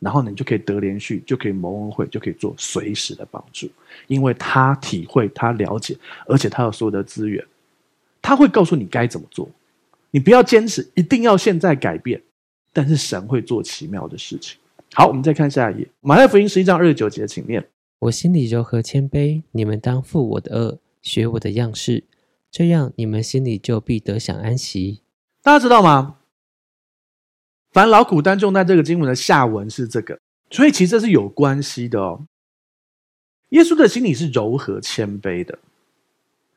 [0.00, 3.68] 然后呢，你就可以得连续，就可以蒙恩惠，就可以做随时的帮助，
[4.06, 5.94] 因为他体会，他了解，
[6.26, 7.44] 而且他有所有的资源，
[8.22, 9.46] 他会告诉你该怎么做。
[10.10, 12.20] 你不要坚持一定要现在改变，
[12.72, 14.58] 但是神会做奇妙的事情。
[14.94, 17.62] 好，我们再看下一页，马太福音十一章二十九节，请念：
[17.98, 22.02] 我心里柔和谦卑，你们当负我的轭，学我的样式，
[22.50, 25.02] 这样你们心里就必得享安息。
[25.42, 26.16] 大家知道吗？
[27.70, 30.18] 凡劳苦担重担，这个经文的下文是这个，
[30.50, 32.26] 所以其实是有关系的哦。
[33.50, 35.58] 耶稣的心里是柔和谦卑的，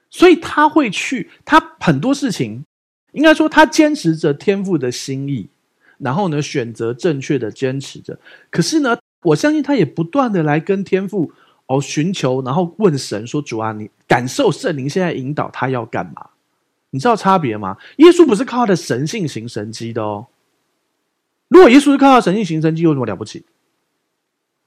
[0.09, 2.63] 所以他会去，他很多事情，
[3.11, 5.49] 应该说他坚持着天父的心意，
[5.97, 8.17] 然后呢，选择正确的坚持着。
[8.49, 11.33] 可是呢，我相信他也不断的来跟天父
[11.67, 16.29] 哦寻求，然后问神说：“主啊，你感受圣灵现在引导他要干嘛？
[16.89, 17.77] 你知道差别吗？
[17.97, 20.27] 耶稣不是靠他的神性行神迹的哦。”
[21.49, 23.45] 如果耶稣是靠他神性行神迹，有什么了不起？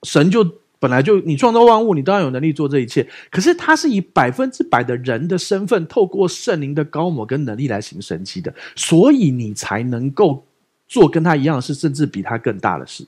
[0.02, 0.46] 神就
[0.78, 3.06] 本来就你创造万物，你当然有能力做这一切。
[3.30, 10.42] 可是他是以百分之百的人的身份，透过圣灵的膏抹跟能力来行神迹的，所以你才能够
[10.88, 13.06] 做跟他一样的事，甚至比他更大的事。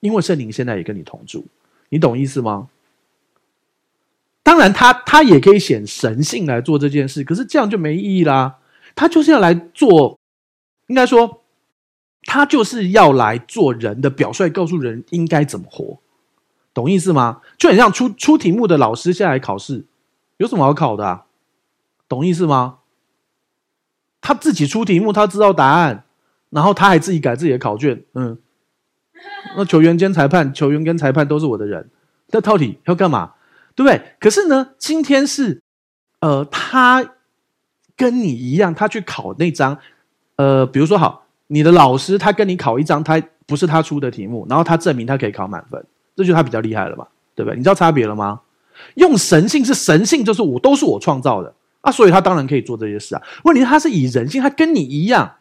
[0.00, 1.44] 因为圣灵现在也跟你同住，
[1.90, 2.68] 你懂意思吗？
[4.50, 8.56] 当然他，他也可以显神性来做这件事，可是这样就没意义啦。
[8.96, 10.18] 他就是要来做，
[10.88, 11.36] 应该说。
[12.24, 16.00] 他就是要来做人的表率，告诉人应该怎么活，
[16.74, 17.40] 懂意思吗？
[17.56, 19.86] 就很像出出题目的老师下来考试，
[20.36, 21.24] 有什么好考的啊？
[22.08, 22.78] 懂意思吗？
[24.20, 26.04] 他自己出题目，他知道答案，
[26.50, 28.36] 然后他还自己改自己的考卷，嗯，
[29.56, 31.88] 那球员兼裁判，球员跟裁判都是我的人，
[32.28, 33.32] 那到底要干嘛？
[33.74, 34.00] 对不对？
[34.18, 35.60] 可是呢，今天是
[36.20, 37.14] 呃，他
[37.96, 39.78] 跟你一样，他去考那张，
[40.36, 45.84] 呃，比如说好，你的老师他跟你考一张，他不是他出的题目，然后他证明他可以考满分，
[46.16, 47.08] 这就他比较厉害了吧？
[47.34, 47.56] 对不对？
[47.56, 48.40] 你知道差别了吗？
[48.94, 53.22] 用神性是神性，就是我都是我创造的啊，所以他当然可以做这些事啊。
[53.44, 55.36] 问题他是以人性，他跟你一样，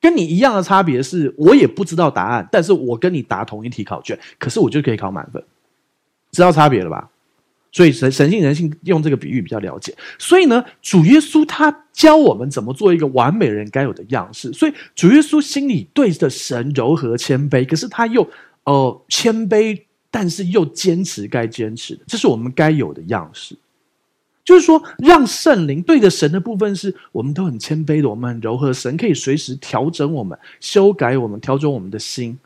[0.00, 5.42] 跟你一样的差别是，我也不知道答案，但是我跟你答同一题考卷，可是我就可以考满分，
[6.32, 7.10] 知道差别了吧？
[7.78, 9.94] 所以神神性人性用这个比喻比较了解。
[10.18, 14.52] 所以呢，主耶稣他教我们怎么做一个完美人该有的样式。
[14.52, 18.28] 所以主耶稣心里对着神柔和谦卑，可是他又
[18.64, 19.82] 呃谦卑。
[20.10, 23.54] 但是又坚持该坚持的，这是我们该有的样式。
[24.42, 32.38] 就是说，让圣灵对着神的部分是我们都很谦卑的，我们很柔和，神可以随时调整我们、修改我们、调整我们的心。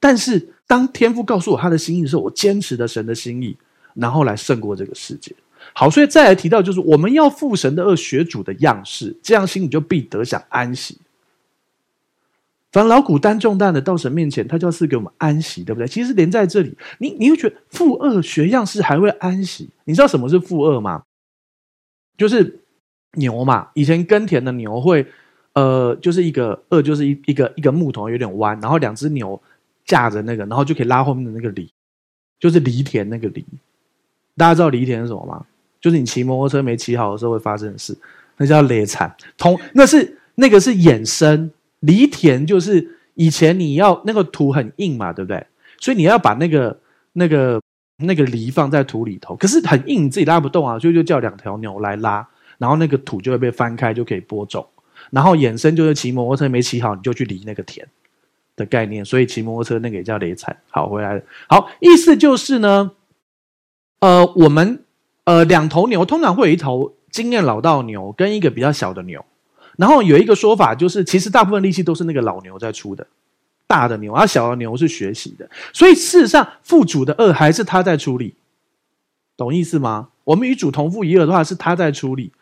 [0.00, 3.54] 但是，当天父告诉我他的心意的时候，我坚持的神的心意，
[4.00, 5.34] 然后来胜过这个世界。
[5.74, 10.98] 好，所以再来提到，就是我们要负神的轭，学主的样式，这样心里就必得享安息。
[12.70, 15.88] 凡劳苦担重担的到神面前，他就要赐给我们安息，对不对？
[15.88, 19.68] 其实连在这里，你你会觉得负轭学样式还会安息？
[19.84, 21.02] 你知道什么是负轭吗？
[22.16, 22.60] 就是
[23.12, 25.06] 牛嘛，以前耕田的牛会，
[25.54, 29.40] 呃，就是一个轭，就是一一个一个木头有点弯，然后两只牛
[29.84, 31.70] 架着那个，然后就可以拉后面的那个犁，
[32.38, 33.44] 就是犁田那个犁。
[34.38, 35.44] 大家知道犁田是什么吗？
[35.80, 37.96] 就是你骑摩托车没骑好的时候会发生的事，
[38.38, 39.14] 那叫犁产。
[39.36, 41.50] 同那是那个是衍生。
[41.80, 45.46] 犁田就是以前你要那个土很硬嘛，对不对？
[45.80, 46.76] 所以你要把那个
[47.12, 47.60] 那个
[47.98, 52.26] 那个犁放在土里头，可是很硬，你自己拉不动啊，所以就叫两条牛来拉，
[52.58, 54.66] 然后那个土就会被翻开，就可以播种。
[55.10, 57.86] 然后衍生就是骑摩托车没骑好，你就去犁那个田
[58.56, 60.56] 的概念，所以骑摩托车那个也叫犁产。
[60.70, 61.22] 好，回来了。
[61.48, 62.90] 好，意思就是呢，
[64.00, 64.84] 呃，我们
[65.24, 69.24] 呃两头牛通常会有一头经验老道牛跟一个比较小的牛。
[69.76, 73.06] 然后有一个说法，就是其实大部分力气都是那个老牛在出的，
[73.68, 75.48] 大的牛，而小的牛是学习的。
[75.72, 78.34] 所以事实上，父主的二还是他在出力，
[79.36, 80.08] 懂意思吗？
[80.24, 82.32] 我们与主同负一轭的话，是他在出力。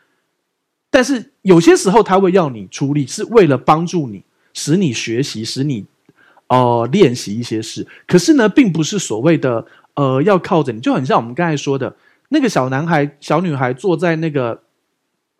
[0.88, 4.22] 但是有些时候他会要你出力，是为了帮助你，
[4.54, 5.84] 使你学习，使你
[6.46, 7.86] 呃练习一些事。
[8.06, 11.96] 可是呢，并不是所谓的呃要靠着你，就很像我们刚才说的
[12.30, 14.62] 那个小男孩、小女孩坐在那个。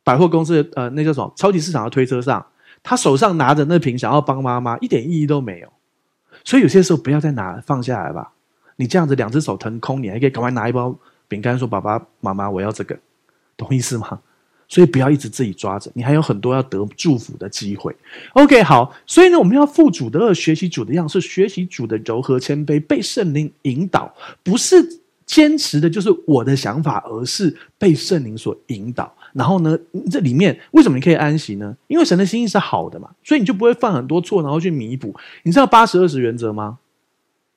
[0.06, 1.32] 百货公司呃，那叫什么？
[1.34, 2.46] 超级市场的推车上，
[2.80, 5.68] 他手上拿着那瓶，想要帮妈妈，一点意义都没有。
[6.44, 8.32] 所以有些时候不要再拿，放下来吧。
[8.76, 12.96] 你这样子两只手腾空，你还可以赶快拿一包饼干，说：“爸爸妈妈，我要这个。”
[13.58, 14.20] 懂意思吗？
[14.68, 17.94] 所以不要一直自己抓着，你还有很多要得祝福的机会。
[18.32, 18.92] OK，好。
[19.06, 24.76] 所以呢，我们要负主的轭，学习主的样式，学习主的柔和谦卑，被圣灵引导，不是
[25.24, 29.12] 坚持的就是我的想法，而是被圣灵所引导。
[29.32, 29.78] 然后呢，
[30.10, 31.76] 这里面为什么你可以安息呢？
[31.88, 35.14] 因为神的心意是好的嘛，所以你就不会犯很多错，然后去弥补。
[35.42, 36.78] 你知道八十二十原则吗？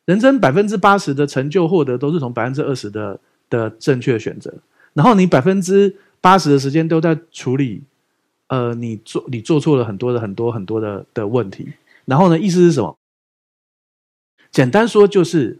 [0.05, 3.19] 人生百分之八十的成就获得都是从百分之二十的
[3.49, 4.53] 的正确选择，
[4.93, 7.83] 然后你百分之八十的时间都在处理，
[8.47, 11.73] 呃，你做你做错了很多的很多很多的的问题。
[12.05, 12.97] 然后呢，意思是什么？
[14.51, 15.59] 简单说就是，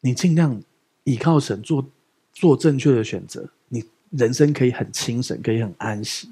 [0.00, 0.62] 你尽量
[1.04, 1.86] 倚靠神做
[2.32, 3.48] 做正确的选择。
[3.68, 3.84] 你。
[4.10, 6.28] 人生可以很轻省，可以很安息，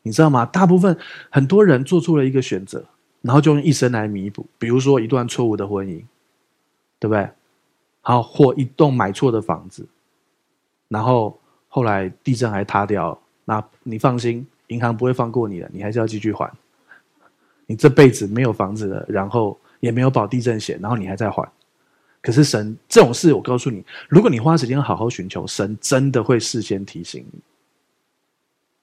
[0.00, 0.46] 你知道吗？
[0.46, 0.96] 大部分
[1.28, 2.82] 很多人做出了一个选择，
[3.20, 4.46] 然后就用一生来弥补。
[4.58, 6.02] 比如说一段错误的婚姻，
[6.98, 7.28] 对不对？
[8.00, 9.86] 好，或一栋买错的房子，
[10.88, 11.38] 然后
[11.76, 16.50] 后来地震还塌掉，那你放心，银行不会放过你的，你还是要继续还。
[17.66, 21.46] 你这辈子没有房子了，然后也没有保地震险，然后你还在还。
[22.22, 27.40] 可是神这种事，我告诉你，如果你花时间好好寻求，神真的会事先提醒你。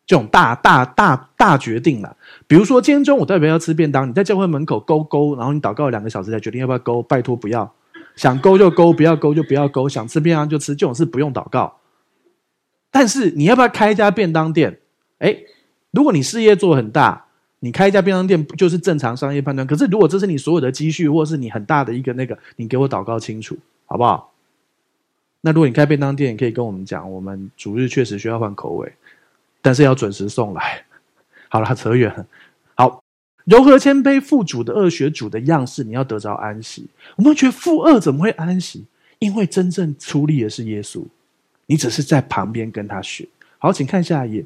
[0.05, 7.73] 这种大大大大决定了，比如说今天中午代表要吃便当，你在教会门口勾勾，然后你祷告两个小时才决定要不要勾，拜托不要，
[8.15, 11.79] 想勾就勾，不要勾就不要勾，想吃便当就吃，这种事不用祷告。
[12.93, 14.79] 但是你要不要开一家便当店？
[15.17, 15.47] 诶，
[15.91, 17.25] 如果你事业做很大。
[17.65, 19.65] 你开一家便当店不就是正常商业判断？
[19.65, 24.33] 可是如果这是你所有的积蓄，或是你很大的一个那个，你给我祷告清楚，好不好？
[25.39, 28.91] 那如果你开便当店，你可以跟我们讲，我们主日确实需要换口味，
[29.61, 30.83] 但是要准时送来。
[31.47, 32.25] 好了，扯远了。
[32.75, 33.01] 好，
[33.45, 36.89] 柔和谦卑，富主的轭，学主的样式，你要得着安息。
[37.15, 38.85] 我们觉得富二怎么会安息？
[39.19, 41.01] 因为真正出力的是耶稣，
[41.65, 43.27] 你只是在旁边跟他学。
[43.57, 44.45] 好，请看下一页。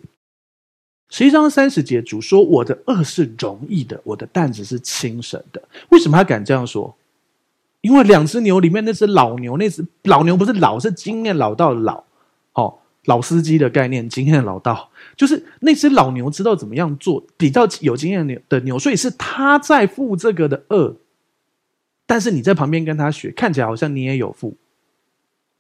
[1.10, 6.96] 十一章三十节，主说：“我的轭是容易的，我的担子是轻省的。”为什么他敢这样说？
[7.82, 12.04] 因为两只牛里面那只老牛，那只老牛不是老，是经验老到老。
[12.54, 20.96] 哦，老司机的概念，经验老道，就是那只老牛知道怎么样做，比较有经验的牛，所以是他在负这个的轭，
[22.06, 24.58] 但是你在旁边跟他学，看起来好像你也有负。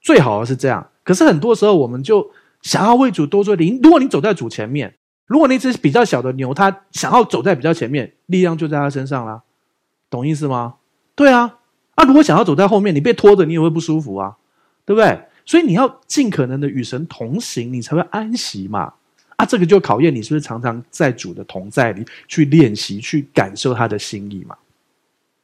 [0.01, 2.29] 最好是这样，可是很多时候我们就
[2.61, 3.79] 想要为主多做点。
[3.81, 4.93] 如果你走在主前面，
[5.25, 9.41] 如果那只比较小的牛，它想要走在比较前面，力量就在它身上啦，
[10.09, 10.75] 懂意思吗？
[11.15, 11.59] 对啊，
[11.95, 14.35] 啊，如果想要走在后面，你被拖着，你也会不舒服啊，
[14.83, 15.17] 对不对？
[15.45, 18.91] 所以你要尽可能的与神同行，你才会安息嘛。
[19.37, 24.57] 啊，这个就考验你是不是常常在主的同在里去练习，去感受他的心意嘛。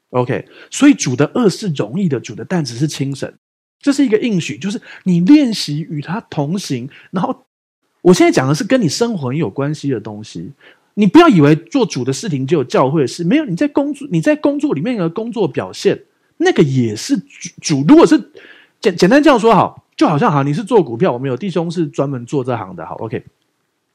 [0.10, 3.32] OK，所以主的轭是容易的，主的担子是轻省，
[3.84, 6.90] 这是一个应许，就是你练习与他同行。
[7.12, 7.46] 然后，
[8.02, 10.52] 我现在讲的是跟你生活很有关系的东西。
[10.96, 13.46] 你不要以为做主的事情就有教会的事，没有。
[13.46, 16.02] 你在工作，你在工作里面的工作表现，
[16.38, 17.16] 那个也是
[17.62, 17.86] 主。
[17.88, 18.18] 如果是
[18.82, 19.84] 简简单这样说好。
[19.96, 23.24] 就好像好，你是做股票，我们有弟兄是专门做这行的，好，OK，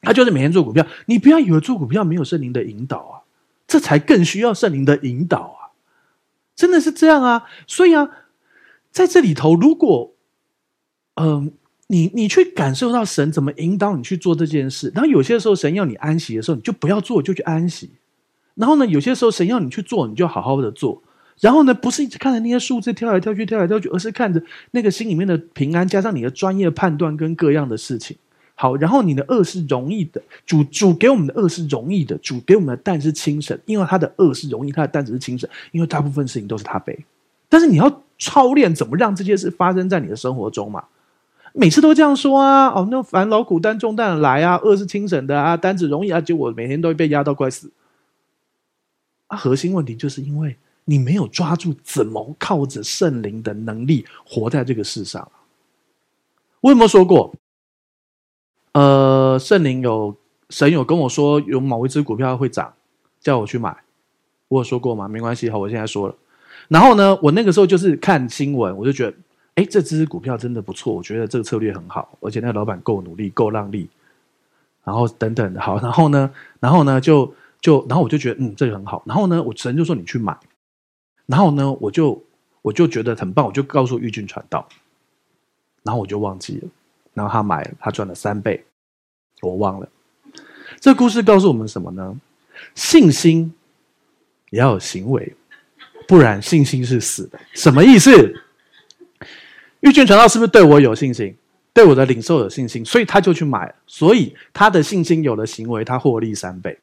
[0.01, 0.87] 他就是每天做股票。
[1.07, 3.19] 你不要以为做股票没有圣灵的引导啊，
[3.67, 5.75] 这才更需要圣灵的引导啊，
[6.55, 7.43] 真的是这样啊。
[7.67, 8.09] 所以啊，
[8.99, 10.13] 在这里头，如果
[11.15, 11.53] 嗯、
[11.87, 17.91] 你你去感受到神怎么引导你去做这件事，然后有些时候神要你安息的时候，你就不要做，就去安息。
[18.55, 21.01] 然后呢，有些时候神要你去做，你就好好的做。
[21.39, 28.17] 然后呢，不是一直看着那些数字跳来跳去、跳来跳去，而是看着那个心里面的平安，加上你的专业判断跟各样的事情。
[28.55, 37.05] 好，然后你的恶是容易的，主主给我们的恶是容易的，主给我们的担是轻省，因为他的恶是容易，他的担子是轻省，因为大部分事情都是他背。
[37.47, 40.83] 但是你要操练怎么让这些事发生在你的生活中嘛？
[41.53, 47.71] 每次都这样说啊，哦，那烦劳苦担重担的来啊，饿是轻省的啊，担子容易啊，结果每天都会被压到快死。
[49.25, 50.55] 啊，核心问题就是因为。
[50.85, 55.31] 你没有抓住怎么靠着圣灵的能力活在这个世上。
[56.61, 57.31] 我有没有说过？
[58.71, 60.17] 呃，圣灵有
[60.49, 62.73] 神有跟我说有某一只股票会涨，
[63.21, 63.83] 叫我去买。
[64.47, 65.07] 我有说过吗？
[65.07, 66.15] 没关系，好，我现在说了。
[66.69, 69.17] 然后呢，我那个时候就是看新闻，我就觉得，
[69.55, 73.89] 哎，这只股票真的不错，我觉得这个策略很好，而且那个老板够努力，够让利，
[74.85, 79.03] 然后等等的，好，然后呢，然后呢，就就，然后我就觉得，嗯，这个很好。
[79.05, 80.37] 然后呢，我神就说你去买。
[81.25, 82.23] 然后呢，我就
[82.61, 84.67] 我就觉得很棒，我就告诉玉俊传道，
[85.83, 86.69] 然后我就忘记了，
[87.13, 88.63] 然后他买了，他赚了三倍，
[89.41, 89.89] 我忘了。
[90.79, 92.15] 这故事告诉我们什么呢？
[92.75, 93.53] 信心
[94.51, 95.35] 也要有行为，
[96.09, 97.39] 不然信心是死的。
[97.53, 98.33] 什么意思？
[99.81, 101.35] 玉俊传道是不是对我有信心，
[101.71, 106.79] 对我的领受有信心，所以他就去买，所以他的信心有了行为，他获利三倍。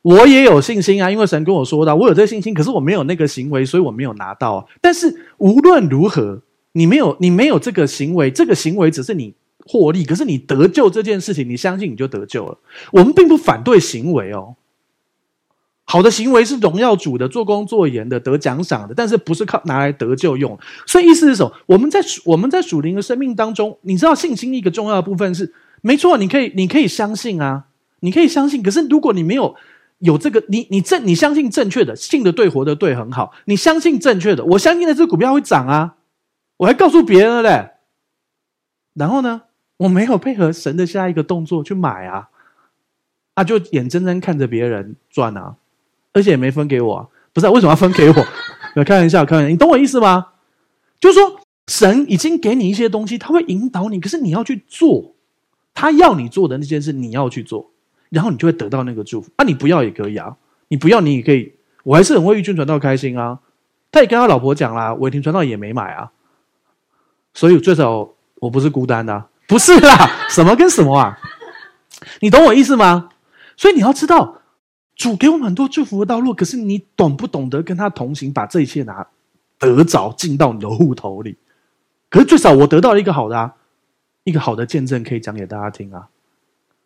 [0.00, 4.66] 我也有信心啊，因为神跟我说的，我有这个信心，可是我没有那个行为，所以我没有拿到。
[4.80, 6.40] 但是无论如何，
[6.72, 9.34] 你没有，你没有这个行为，这个行为只是你
[9.66, 12.58] 获利，可是你得救这件事情，你相信你就得救了。
[12.90, 14.56] 我们并不反对行为哦，
[15.92, 20.58] 好的行为是荣耀主的，做工做盐的，得奖赏的，但是不是靠拿来得救用。
[20.86, 21.52] 所以意思是什么？
[21.66, 25.52] 我们在我们在属灵的生命当中，你知道信心一个重要的部分是，
[25.82, 27.66] 没错，你可以你可以相信啊，
[28.00, 29.54] 你可以相信，可是如果你没有。
[29.98, 33.32] 有这个，你你正你相信正确的，信的对，活的对，很好。
[33.44, 35.94] 你相信正确的，我相信的这只股票会涨啊，
[36.56, 37.70] 我还告诉别人了嘞。
[38.94, 39.42] 然后呢，
[39.76, 42.30] 我没有配合神的下一个动作去买啊，
[43.34, 45.54] 啊，就眼睁睁看着别人赚啊，
[46.12, 48.14] 而且也没分给我，不是啊，为什么要分给我？
[48.84, 50.28] 开玩笑，开玩笑，你懂我意思吗？
[51.00, 55.14] 就是说，神已经给你一些东西，他会引导你，可是你要去做，
[55.74, 57.70] 他要你做的那件事，你要去做。
[58.10, 59.44] 然后你就会得到那个祝福啊！
[59.46, 60.36] 你不要也可以啊，
[60.68, 63.38] 你不要你也可以，我还是很为玉君传道开心啊。
[63.90, 66.12] 他也跟他老婆讲啦，伟霆传道也没买啊，
[67.32, 71.18] 所以最少我不是孤单的，不是啦，什么跟什么啊？
[72.20, 73.08] 你懂我意思吗？
[73.56, 74.41] 所以你要知道，
[75.02, 79.04] 主给我们很多祝福的道路，可是你懂不懂得跟他同行，把这一切拿
[79.58, 81.36] 得着进到你的户头里？
[82.08, 83.52] 可是最少我得到了一个好的啊，
[84.22, 86.06] 一个好的见证可以讲给大家听啊。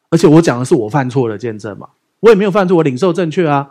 [0.09, 1.91] 而且我讲的是我犯错的见证嘛，
[2.21, 3.69] 我也没有犯错，我领受正确啊，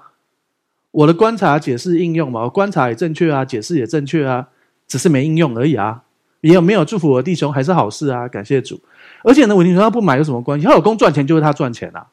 [0.91, 4.50] 我的观察、解释、应用嘛，我观察也正确啊，解释也正确啊，
[4.88, 6.04] 只是没应用而已啊。
[6.41, 8.80] 也有没有祝福我的弟兄还是好事啊，感谢主。
[9.24, 10.68] 而且呢，伟霆传道不买有什么关系？
[10.68, 12.06] 他老公赚钱就是他赚钱啊，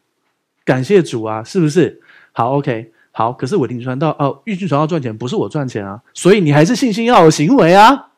[0.65, 2.01] 感谢主啊，是不是？
[2.33, 3.33] 好，OK，好。
[3.33, 8.09] 可是伟霆传道哦，玉俊传道赚钱不是我赚钱啊，所以你还是信心要有行为啊。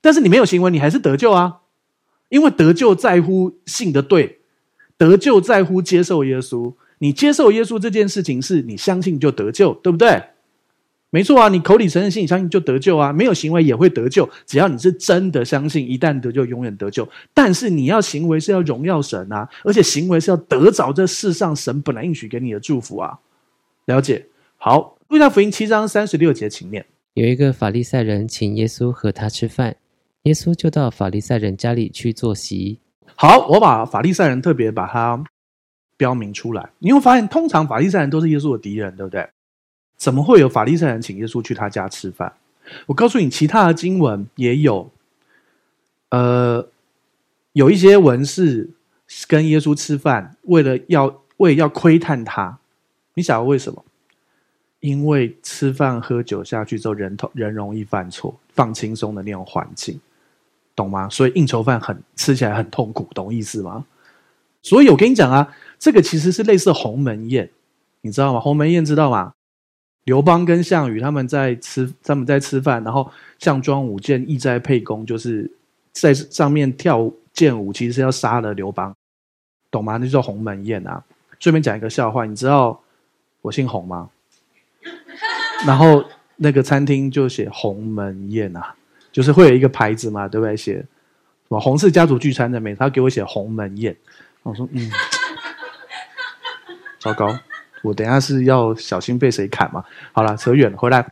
[0.00, 1.58] 但是你没有行为，你还是得救啊，
[2.28, 4.38] 因为得救在乎信的对。
[4.96, 10.20] 得救在乎接受耶稣，你接受耶稣这件事情是你相信就得救，对不对？
[11.10, 14.28] 没错啊，你口里承认，心里相信就得救啊，没有行为也会得救。
[14.44, 17.08] 只要你是真的相信，一旦得救，永远得救。
[17.32, 23.16] 但是你要行为是要荣耀神啊，而且行为是要得着这世上神本来应许给你的祝福啊。
[23.88, 24.26] 了解？
[24.58, 26.84] 好，路加福音七章三十六节，请念。
[27.14, 29.74] 有一个法利赛人请耶稣和他吃饭，
[30.24, 32.78] 耶稣就到法利赛人家里去坐席。
[33.14, 35.24] 好，我把法利赛人特别把它
[35.96, 36.68] 标明出来。
[36.80, 39.26] 你会发现，通常法利赛人都是耶稣的敌人，对不对？
[39.96, 42.34] 怎么会有法利赛人请耶稣去他家吃饭？
[42.84, 44.90] 我告诉你，其他的经文也有，
[46.10, 46.68] 呃，
[47.54, 48.68] 有一些文士
[49.26, 52.57] 跟耶稣吃饭，为了要为了要窥探他。
[53.18, 53.84] 你晓得为什么？
[54.78, 59.98] 因为吃饭喝酒下去之后，人头人容易犯错，放轻松的那种环境，
[60.76, 61.08] 懂吗？
[61.08, 63.84] 所以应酬饭很吃起来很痛苦，懂意思吗？
[64.62, 67.50] 所以我跟你讲啊，这个其实是类似鸿门宴，
[68.02, 68.38] 你知道吗？
[68.38, 69.32] 鸿门宴知道吗？
[70.04, 73.10] 刘邦跟项羽他们在吃，他们在吃饭，然后
[73.40, 75.50] 项庄舞剑，意在沛公，就是
[75.90, 78.94] 在上面跳剑舞，其实是要杀了刘邦，
[79.72, 79.96] 懂吗？
[79.96, 81.02] 那叫鸿门宴啊。
[81.40, 82.80] 顺便讲一个笑话，你知道
[83.42, 84.10] 我姓洪吗？
[85.66, 86.04] 然后
[86.36, 88.74] 那个餐厅就写鸿门宴啊，
[89.10, 90.56] 就是会有一个牌子嘛，对不对？
[90.56, 90.86] 写什
[91.48, 92.74] 么洪氏家族聚餐的没？
[92.74, 93.96] 他给我写鸿门宴，
[94.42, 94.90] 我说嗯，
[97.00, 97.36] 糟糕，
[97.82, 99.84] 我等下是要小心被谁砍嘛？
[100.12, 101.10] 好了，扯远了，回来，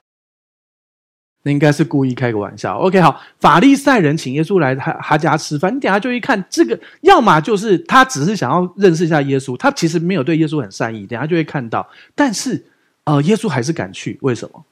[1.46, 2.76] 那应该是故意开个玩笑。
[2.76, 12.66] OK，好，法利赛人请耶稣来他他家吃饭，你等下就一看这个，要么就是他只是想要认识一下耶稣，他其实没有对耶稣很善意，等下就会看到，但是。
[13.08, 14.64] 呃，耶稣还是敢去，为什么？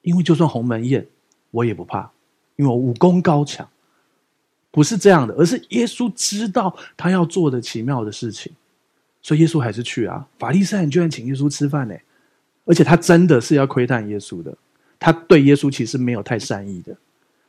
[0.00, 1.06] 因为就算鸿门宴，
[1.50, 2.10] 我也不怕，
[2.56, 3.68] 因为我武功高强。
[4.70, 8.50] 不是这样的，而是耶稣知道他要做的奇妙的事情，
[9.20, 10.26] 所以耶稣还是去啊。
[10.38, 11.94] 法利赛人居然请耶稣吃饭呢，
[12.64, 14.56] 而且他真的是要窥探耶稣的，
[14.98, 16.96] 他对耶稣其实没有太善意的，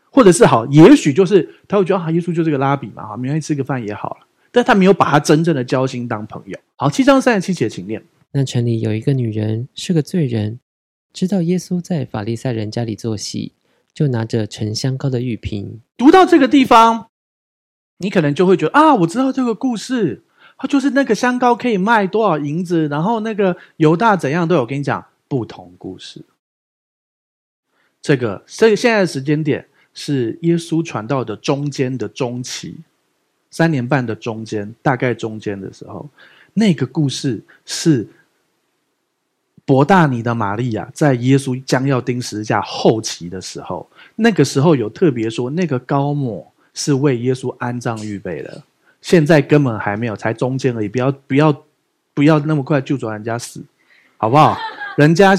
[0.10, 6.58] 或者是好，也许就是他会觉得啊，耶稣就是个拉比嘛，哈，没关系，吃个饭也好了，但他没有把他真正的交心当朋友。
[6.76, 8.04] 好，七章三十七节，请念。
[8.34, 10.60] 那城里有一个女人是个罪人，
[11.14, 13.54] 知道耶稣在法利赛人家里坐席，
[13.94, 15.80] 就拿着沉香膏的玉瓶。
[15.96, 17.08] 读到这个地方，
[18.00, 20.24] 你可能就会觉得啊，我知道这个故事，
[20.58, 24.62] 它就是那个香膏可以卖多少银子，然后那个犹大怎样都有。
[24.62, 26.24] 我跟你讲，不同故事。
[28.08, 32.78] 这个这个现在的时间点是耶稣传道的中间的中期，
[33.52, 36.08] 三年半的中间，大概中间的时候，
[36.54, 38.08] 那个故事是。
[39.66, 43.86] 伯大尼的玛利亚在耶稣将要钉十字架后期的时候，
[44.16, 48.64] 那个时候有特别说，那个高抹是为耶稣安葬预备的。
[49.02, 50.88] 现在根本还没有，才中间而已。
[50.88, 51.64] 不要不要
[52.14, 53.62] 不要那么快就抓人家死，
[54.16, 54.58] 好不好？
[54.96, 55.38] 人家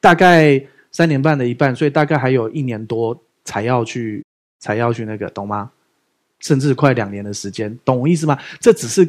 [0.00, 0.58] 大概
[0.98, 4.24] 三年半的一半，所以大概还有一年多才要去
[4.58, 5.70] 才要去那个，懂吗？
[6.40, 8.36] 甚至快两年的时间，懂我意思吗？
[8.58, 9.08] 这只是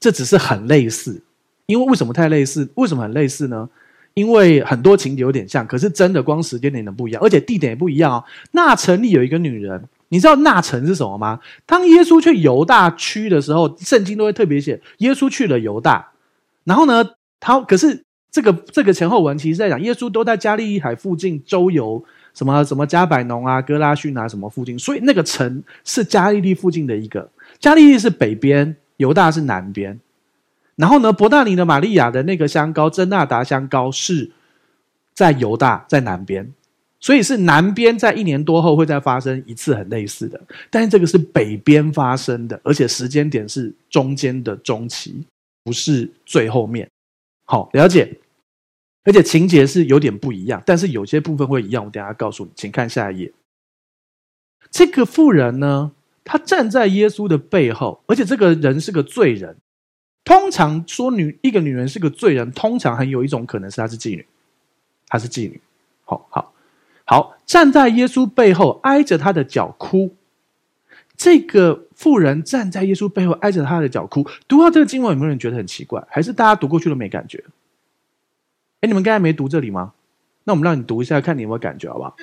[0.00, 1.22] 这只是很类似。
[1.66, 2.68] 因为为什么太类似？
[2.74, 3.70] 为什么很类似呢？
[4.14, 8.24] 因为很多情节有点像，可是真的光时间点的不一样，而且地点也不一样哦。
[8.50, 11.38] 那城里有一个女人，你知道那城是什么吗？
[11.64, 16.10] 当耶稣去犹大区的时候，圣经都会特别写耶稣去了犹大。
[16.64, 17.08] 然后呢，
[17.38, 18.02] 他可是
[18.34, 22.04] 这个这个前后文其实在讲耶稣都在加利利海附近周游，
[22.34, 27.30] 什么什么加百农啊、哥拉逊啊什么附近，所以那个城是加利利附近的一个。
[27.60, 30.00] 加利利是北边，犹大是南边。
[30.74, 34.28] 然后呢，伯大尼的玛利亚的那个香膏，真纳达香膏是
[35.14, 36.52] 在犹大，在南边，
[36.98, 45.24] 所以是南边在一年多后会再发生一次很类似的，但是这个是北边发生的，而且时间点是中间的中期，
[45.62, 46.88] 不是最后面。
[47.44, 48.12] 好，了解，
[49.04, 51.84] 而且情节是有点不一样，但是有些部分会一样。
[51.84, 53.32] 我等下告诉你，请看下一页。
[54.70, 55.92] 这个妇人呢，
[56.24, 59.56] 她站在耶稣的背后，而且这个人是个罪人。
[60.24, 64.26] 通常说女一个女人是个罪人，通常很有一种可能是她是妓女，
[65.06, 65.60] 她是妓女。
[66.04, 66.52] 好好
[67.04, 70.16] 好，站在耶稣背后挨着他的脚哭。
[71.16, 74.26] 这个妇人站在耶稣背后挨着他的脚哭。
[74.48, 76.02] 读到这个经文，有没有人觉得很奇怪？
[76.08, 77.44] 还是大家读过去都没感觉？
[78.84, 79.94] 哎，你们刚才没读这里吗？
[80.44, 82.14] 那我们让你读一下，看你有没有感觉，好不好？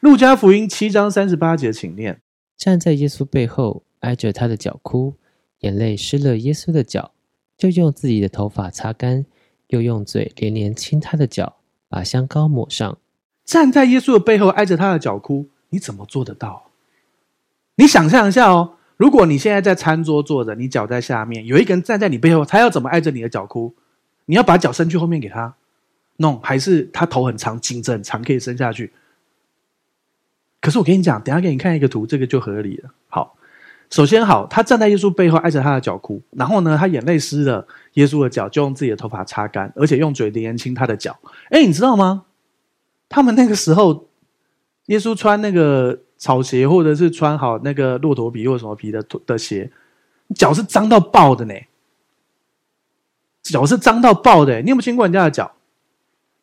[0.00, 2.22] 路加福音七章三十八节，请念：
[2.56, 5.12] 站在耶稣背后挨着他的脚哭，
[5.58, 7.12] 眼泪湿了耶稣的脚。
[7.58, 9.26] 就用自己的头发擦干，
[9.68, 11.56] 又用嘴连连亲他的脚，
[11.90, 12.96] 把香膏抹上。
[13.44, 16.70] 站在耶稣的背后，挨着他的脚哭，你怎么做得到？
[17.74, 23.74] 你想象一下哦，如果你现在在餐桌坐着，你脚在下面，有一个人站在你背后，他要怎么挨着你的脚哭？
[24.24, 25.54] 你要把脚伸去后面给他，
[26.18, 28.92] 弄，还是他头很长，颈子很长，可以伸下去？
[30.60, 32.90] 可是我跟你讲，等下给你看一个图，这个就合理了。
[33.08, 33.36] 好，
[33.90, 41.18] 首先好，他站在耶稣背后，挨着他的脚哭，然后呢，他眼泪湿了耶稣的脚，就用自己的头发擦干，而且用嘴连亲他的脚。
[41.50, 42.24] 哎，你知道吗？
[43.08, 44.08] 他们那个时候，
[44.86, 49.70] 耶稣穿那个草鞋，或者是穿好那个骆驼皮或什么皮的的鞋，
[50.34, 51.54] 脚是脏到爆的呢。
[53.42, 55.55] 脚是脏到爆的，你有没有亲过人家的脚？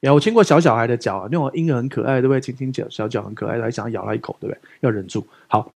[0.07, 2.41] 有，我亲过小小孩的脚，那种婴儿很可爱，对不对？
[2.41, 4.61] 亲亲脚，小脚很可爱，还想要咬他一口，对不对？
[4.81, 5.71] 要忍住，好，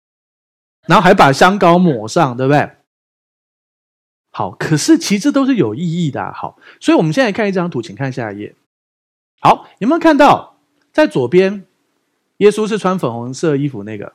[0.87, 2.71] 然后还把香膏抹上，对不对？
[4.31, 6.33] 好，可是其实都是有意义的。
[6.33, 8.55] 好，所以我们现在看一张图，请看下一页。
[9.41, 10.57] 好，有没有看到
[10.91, 11.67] 在左边，
[12.39, 14.15] 耶稣是穿粉红色衣服那个？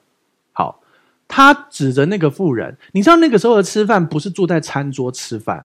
[0.51, 0.81] 好，
[1.27, 5.63] 他指着那个妇人，你知道那个时候的吃饭不是坐在餐桌吃饭。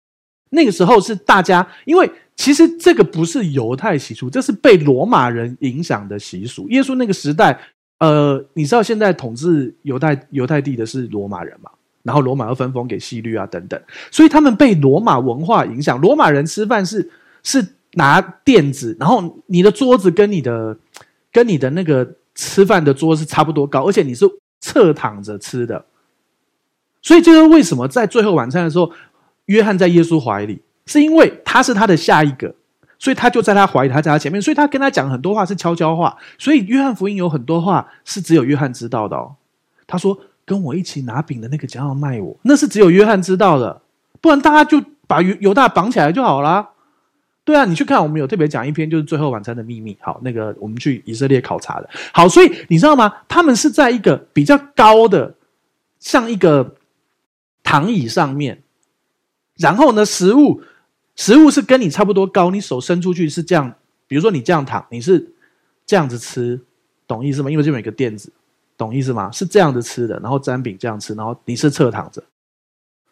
[0.51, 6.69] 那个时候是大家，因为其实这个不是犹太习俗，这是被罗马人影响的习俗。
[6.69, 7.59] 耶稣那个时代，
[7.99, 11.71] 呃，你知道现在统治犹太犹太地的是罗马人嘛？
[12.03, 13.81] 然后罗马又分封给希律啊等等，
[14.11, 16.01] 所以他们被罗马文化影响。
[16.01, 17.11] 罗马人吃饭是
[17.43, 20.77] 是拿垫子，然后你的桌子跟你的
[21.33, 24.27] 跟你的那个吃饭的桌是差不多高，而且你是
[24.61, 25.85] 侧躺着吃的。
[27.01, 28.91] 所以这个为什么在最后晚餐的时候？
[29.47, 32.55] 约翰在耶稣怀里，是因为他是他的下一个，
[32.99, 36.17] 所以他就在他怀里，他在他前面，所以他跟他讲很多话是悄悄话。
[36.39, 39.37] 所以约翰福音有很多话是只有约翰知道的哦。
[39.87, 43.83] 他说：“跟我一起拿饼的那个将要卖我，那是只有约翰知道的，
[44.21, 46.71] 不然大家就把犹犹大绑起来就好了。”
[47.45, 49.95] 对啊，你去看，我们有特别讲一篇，就是最后晚餐的秘密。
[50.01, 51.91] 好，那个我们去以色列考察的。
[52.11, 53.13] 好，所以你知道吗？
[53.29, 55.35] 他们是在一个比较高的，
[56.01, 56.77] 像一个
[57.63, 58.63] 躺椅上面。
[59.59, 60.63] 然后呢，食物，
[61.17, 63.73] 食物是跟你差不多高，你手伸出去是这样，
[64.07, 65.33] 比如说你这样躺，你是
[65.87, 66.61] 这样子吃，
[67.07, 67.51] 懂意思吗？
[67.51, 68.33] 因为这边有个垫子，
[68.77, 69.31] 懂意思吗？
[69.31, 72.23] 是这样子吃的，然后沾饼这样吃，然后你是侧躺着。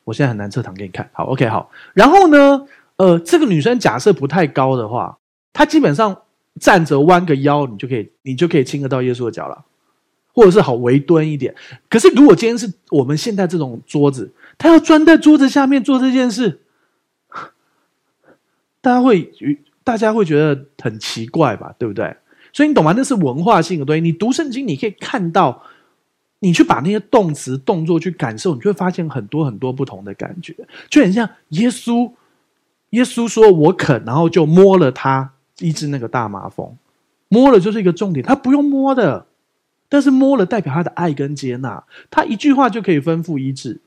[0.05, 1.71] 我现在很难侧躺给你看，好，OK，好。
[1.95, 5.17] 然后呢，呃，这个女生假设不太高的话，
[5.53, 6.23] 她基本上
[6.59, 9.65] 站着弯个腰，你就可以，你就可以亲得到耶稣的脚了，
[10.35, 11.55] 或者是好微蹲一点。
[11.89, 14.33] 可是如果今天是我们现在这种桌子。
[14.59, 16.61] 她要钻在桌子下面做这件事，
[18.83, 19.33] 大家会
[19.83, 21.75] 大家会觉得很奇怪吧？
[21.79, 22.15] 对不对？
[22.53, 22.93] 所以你懂吗？
[22.95, 24.03] 那是文化性的东西。
[24.03, 25.63] 你读圣经，你可以看到，
[26.41, 30.55] 你去把那些动词、动作去感受，你就会发现很多很多不同的感觉，
[30.91, 32.13] 就很像耶稣。
[32.91, 36.77] 耶稣说：“我肯。”然后就摸了他医治那个大麻风，
[37.29, 38.23] 摸了就是一个重点。
[38.23, 39.25] 他不用摸的，
[39.89, 41.85] 但是摸了代表他的爱跟接纳。
[42.11, 43.81] 他一句话就可以吩咐医治。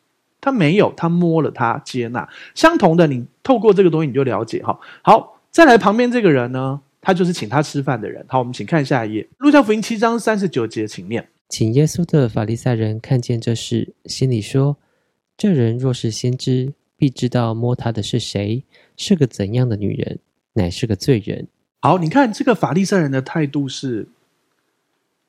[0.46, 2.30] 他没有，他摸了，他接纳。
[2.54, 4.80] 相同的，你透过这个东西，你就了解哈。
[5.02, 8.24] 好，再来旁边这个人呢，他就是请他吃饭的人。
[8.30, 11.28] 好，我们请看下一页，《路加福音》七章三十九节，请念。
[11.50, 14.78] 请耶稣的法利赛人看见这事，心里说：
[15.36, 18.64] 这人若是先知，必知道摸他的是谁，
[18.96, 20.20] 是个怎样的女人，
[20.54, 21.48] 乃是个罪人。
[21.82, 24.08] 好，你看这个法利赛人的态度是：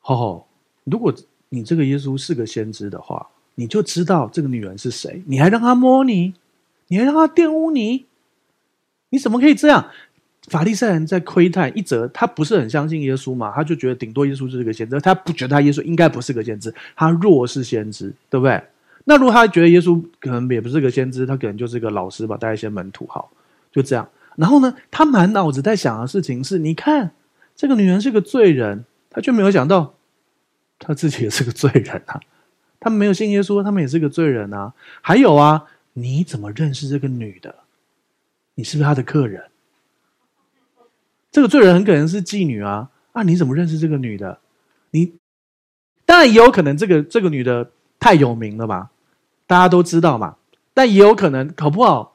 [0.01, 0.49] 吼吼，
[0.85, 1.15] 如果
[1.49, 3.31] 你这个耶稣是个先知的话。
[3.57, 6.33] 你就知道这个女人是谁，你还让她摸你，
[6.87, 8.07] 你还让她玷污你，
[9.11, 9.91] 你怎么可以这样？
[10.49, 18.63] 法利赛人在窥探一则，他不是很相信耶稣嘛，他就觉得顶多耶稣就是个先知，他不觉得他耶稣应该不是个先知，他若是先知，对不对？
[19.07, 23.29] 那如果他觉得耶稣可能也不是个先知，他可能就是个老师吧，带一些门徒，好，
[23.73, 24.09] 就这样。
[24.37, 27.11] 然后呢，他满脑子在想的事情是：你看
[27.57, 29.95] 这个女人是个罪人，他却没有想到
[30.79, 32.21] 他自己也是个罪人啊。
[32.87, 34.73] 他们没有信耶稣，他们也是个罪人啊。
[35.01, 35.65] 还有啊，
[35.95, 37.53] 你怎么认识这个女的？
[38.55, 39.43] 你是不是他的客人？
[41.33, 42.91] 这个罪人很可能是妓女啊。
[43.11, 44.39] 啊，你怎么认识这个女的？
[44.93, 45.15] 你
[46.05, 48.93] 当然也有可能，这个这个女的太有名了吧，
[49.49, 50.37] 大家都知道嘛。
[50.73, 52.15] 但也有可能，搞不好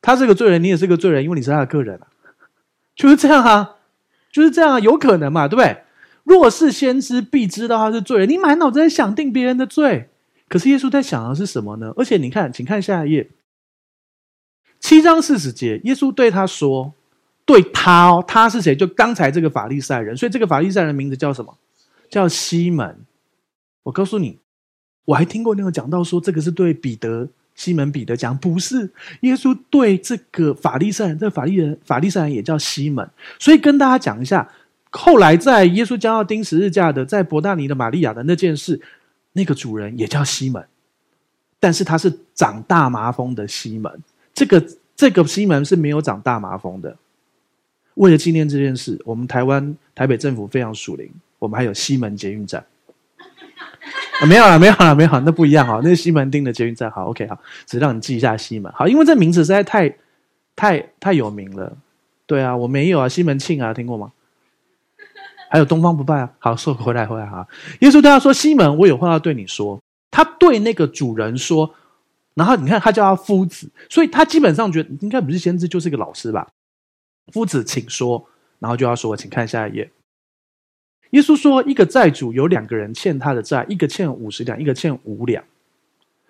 [0.00, 2.08] 她是个罪人，你也是个罪人，因为你是她的客人啊。
[2.94, 3.76] 就是这样啊，
[4.32, 5.82] 就是这样啊，有可能嘛，对不对？
[6.26, 8.28] 若是先知，必知道他是罪人。
[8.28, 10.10] 你满脑子在想定别人的罪，
[10.48, 11.94] 可是耶稣在想的是什么呢？
[11.96, 13.30] 而且你看，请看下一页，
[14.80, 16.92] 七章四十节，耶稣对他说
[17.46, 18.74] ：“对他哦，他是谁？
[18.74, 20.16] 就刚才这个法利赛人。
[20.16, 21.56] 所以这个法利赛人的名字叫什么？
[22.10, 22.98] 叫西门。
[23.84, 24.40] 我告诉你，
[25.04, 31.16] 我还听过那个讲到说，这个是对彼得、西门彼得讲，不是耶稣对这个法利赛人。
[31.16, 33.08] 这个法利人，法利赛人也叫西门。
[33.38, 34.50] 所以跟大家讲一下。”
[34.96, 38.80] 后来，在耶稣将要钉十字架的，在伯大尼的玛利亚的那件事，
[39.34, 40.66] 那个主人也叫西门，
[41.60, 43.92] 但是他是长大麻风的西门。
[44.34, 44.66] 这个
[44.96, 46.96] 这个西门是没有长大麻风的。
[47.94, 52.64] 为了纪念这件事，我们台湾台北政府非常属灵，我们还有西门捷运站。
[54.28, 56.90] 没有了，没有了，没有，那不一样哈，那是西门町的捷运站。
[56.90, 58.72] 好，OK，好，只让你记一下西门。
[58.72, 59.94] 好，因为这名字实在太、
[60.54, 61.76] 太、太有名了。
[62.26, 64.12] 对啊，我没有啊，西门庆啊，听过吗？
[65.50, 66.32] 还有东方不败啊。
[66.38, 67.46] 好，说回来，回来哈。
[67.80, 69.80] 耶稣对他说：“西门，我有话要对你说。”
[70.10, 71.74] 他对那个主人说，
[72.34, 76.48] 然后你看他叫他夫子，所以他基本上觉得应该不是先知，就是一个老师吧。
[77.32, 78.28] 夫子，请说。
[78.58, 79.90] 然后就要说，请看下一页。
[81.10, 85.44] 耶稣说，一个债主有两个人欠他的债，一个欠五十两，一个欠五两。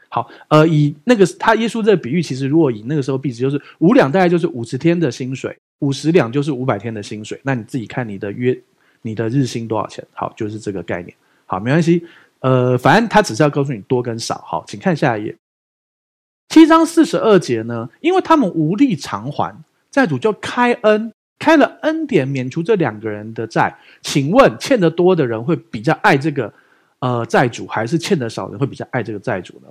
[0.08, 7.40] 好，呃，以那个他耶稣这个比喻，其实如果以那个时候币值，就是五两大概就是五十天的薪水，五十两就是五百天的薪水。
[7.44, 8.60] 那你自己看你的约，
[9.06, 10.04] 你的日薪多少钱？
[10.12, 11.14] 好，就是这个概念。
[11.46, 12.04] 好，没关系。
[12.40, 14.34] 呃，反正他只是要告诉你多跟少。
[14.44, 15.36] 好，请看下一页。
[16.48, 19.56] 七章四十二节呢，因为他们无力偿还，
[19.90, 23.76] 债主就开恩，开了恩典，免除这两个人的债。
[24.02, 26.52] 请问欠得多的人会比较爱这个
[27.00, 29.68] 呃债主，还是欠得少的人会比较爱这个债主呢？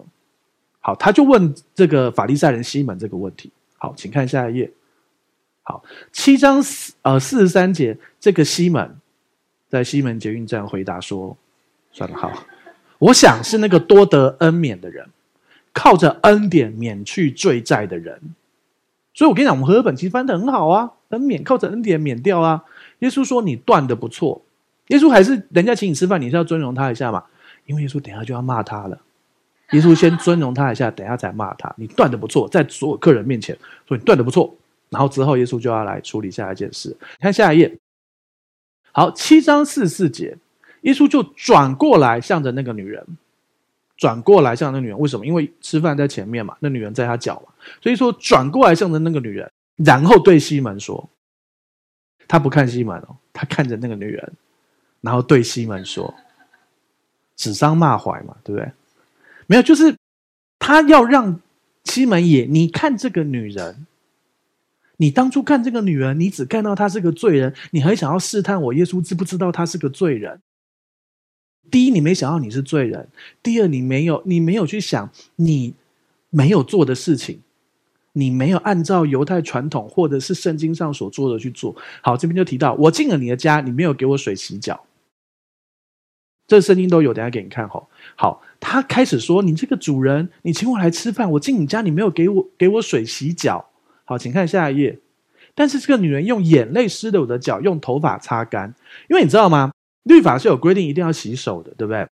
[0.80, 3.52] 好，他就问这个法利赛人西门这个问题。
[3.78, 4.72] 好，请看下一页。
[5.64, 8.96] 好，七章四呃四十三节，这个西门
[9.76, 11.36] 在西门捷运站回答说
[11.92, 12.32] ：“算了，好。”
[13.00, 15.06] 我想是那个多得恩免的人，
[15.74, 18.22] 靠着恩典免去罪债的人。
[19.14, 22.64] 所以我跟你讲，我们和合本其实翻得很好啊，恩免靠着恩典免掉啊。
[23.00, 24.42] 耶稣说你断的不错，
[24.88, 27.26] 耶稣还是人家请你吃饭，你是要尊荣他一下嘛？
[27.66, 28.98] 因为耶稣等下就要骂他了。
[29.72, 31.74] 耶稣先尊荣他一下，等下再骂他。
[31.78, 33.58] 你断的不错，在所有客人面前
[33.88, 34.56] 说你断的不错，
[34.90, 36.96] 然后之后耶稣就要来处理下一件事。
[37.20, 37.78] 看下一页，
[38.96, 40.38] 好，七章四十四节。
[40.84, 43.06] 耶稣就转过来，向着那个女人，
[43.98, 44.98] 转过来向着那女人。
[44.98, 45.26] 为什么？
[45.26, 47.52] 因为吃饭在前面嘛，那女人在他脚嘛。
[47.82, 51.10] 所以说转过来向着那个女人，然后对西门说
[52.26, 54.32] ：“他不看西门哦，他看着那个女人，
[55.02, 56.14] 然后对西门说
[57.36, 58.72] ：‘指桑骂槐嘛，对不对？’
[59.48, 59.94] 没有，就是
[60.58, 61.42] 他要让
[61.84, 63.86] 西门也，你看这个女人，
[64.98, 70.42] 你当初看这个女人，你只看到她是个罪人，你还想要试探我耶稣知不知道她是个罪人。”
[71.72, 73.08] 第一，你没想到你是罪人；
[73.42, 75.74] 第二，你没有你没有去想你
[76.30, 77.42] 没有做的事情，
[78.14, 81.76] 你没有按照犹太传统或者是圣经上所做的去做。
[82.02, 84.86] 好，这边就提到我进了你的家，你没有给我水洗脚，
[86.48, 87.68] 这圣经都有，等下给你看。
[87.68, 93.70] 吼，好，他开始说：“你这个主人，你请我来吃饭，我进你家，你没有给我给我水洗脚。”
[94.06, 95.00] 好，请看下一页。
[95.54, 98.74] 但是这个女人用眼泪湿了我的脚，用头发擦干，
[99.10, 99.72] 因为你知道吗？
[100.04, 102.08] 律法是有规定，一定要洗手的，对不对？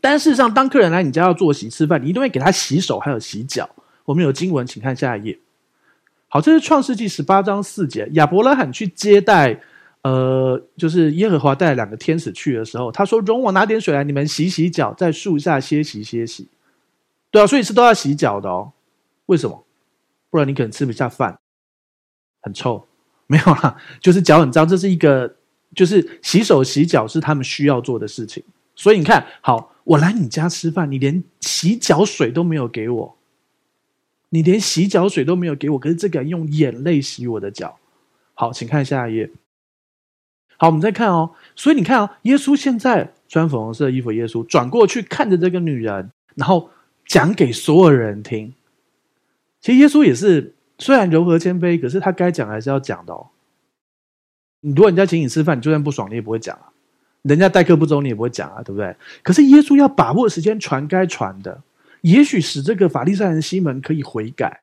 [0.00, 3.68] 但事实上，当客人来你家要坐席吃饭，你一定会给他洗手，还有洗脚。
[4.06, 5.38] 我们有经文，请看下一页。
[6.28, 8.08] 好，这是创世纪十八章四节。
[8.12, 9.60] 亚伯拉罕去接待，
[10.02, 16.48] 呃，就是耶和华带两个天使去的时候，他说：“容我拿点水来，你们洗洗脚，在树下歇息歇息。”
[17.30, 18.72] 对啊，所以是都要洗脚的哦。
[19.26, 19.62] 为什么？
[20.32, 21.38] 不然你可能吃不下饭，
[22.40, 22.84] 很臭。
[23.28, 25.36] 没有啦，就是脚很脏，这是一个。
[25.74, 28.44] 就是洗手洗脚是他们需要做的事情，
[28.76, 33.16] 所以你看，好，我来你家吃饭，你连洗脚水都没有给我，
[34.28, 37.78] 你连洗脚水都没有给我，可是这个人用眼泪洗我的脚。
[38.34, 39.30] 好，请看下一页。
[40.58, 41.30] 好，我们再看哦。
[41.56, 46.68] 所以你看哦，耶稣现在穿粉红色衣服，耶稣转过去看着这个女人，然后
[47.06, 48.52] 讲给所有人听。
[49.62, 53.28] 其实耶稣也是虽然柔和谦卑，可是他该讲还是要讲的哦。
[54.60, 56.68] 你如果人家请你吃饭，你就算不爽，你也不会讲啊。
[57.22, 58.94] 人家待客不周，你也不会讲啊，对不对？
[59.22, 61.62] 可是耶稣要把握时间传该传的，
[62.00, 64.62] 也许使这个法利赛人西门可以悔改，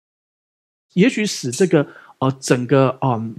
[0.93, 1.87] 也许使这个
[2.17, 3.33] 呃整个嗯，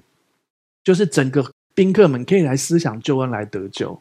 [0.83, 4.01] 就是整个宾客们可以来思想救恩来得救。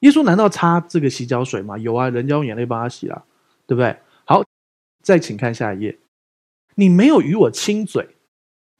[0.00, 1.76] 耶稣难道擦这个洗脚水吗？
[1.76, 3.22] 有啊，人家用眼泪帮他洗了，
[3.66, 3.94] 对不对？
[4.24, 4.42] 好，
[5.02, 5.98] 再请看下一页，
[6.76, 8.08] 你没有与我亲嘴。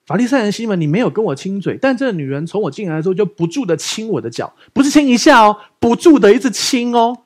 [0.07, 7.25] 法利赛人西门，你没有跟我亲嘴，但这个女人从我进来的时候就不住的亲我的脚，不是亲一下哦，不住的一直亲哦。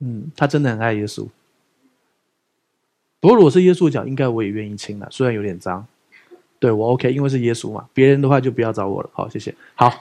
[0.00, 1.28] 嗯，她真的很爱耶稣。
[3.20, 5.86] 不过如果是耶稣的脚，应该我也愿意亲了，虽然有点脏。
[6.58, 7.86] 对，我 OK，因为是耶稣嘛。
[7.92, 9.10] 别人的话就不要找我了。
[9.12, 9.54] 好，谢谢。
[9.74, 9.92] 好，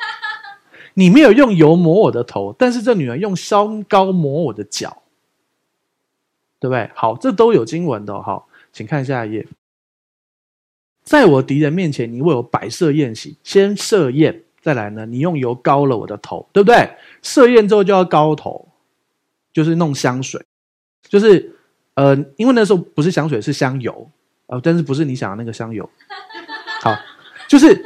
[0.94, 5.04] 你没有用油抹我的头，但是这女人用香膏抹我的脚，
[6.62, 6.90] 对不对？
[6.96, 8.22] 好，这都有经文的。
[8.22, 9.48] 好，请看下一页。
[11.04, 15.06] 在我敌人面前，你为我摆设宴席，先设宴，再来呢？
[15.06, 16.90] 你用油膏了我的头，对不对？
[17.22, 18.70] 设宴之后就要膏头，
[19.52, 20.42] 就是弄香水，
[21.08, 21.54] 就是
[21.96, 24.10] 呃，因为那时候不是香水，是香油，
[24.48, 25.88] 呃，但是不是你想的那个香油。
[26.82, 26.96] 好，
[27.50, 27.86] 就是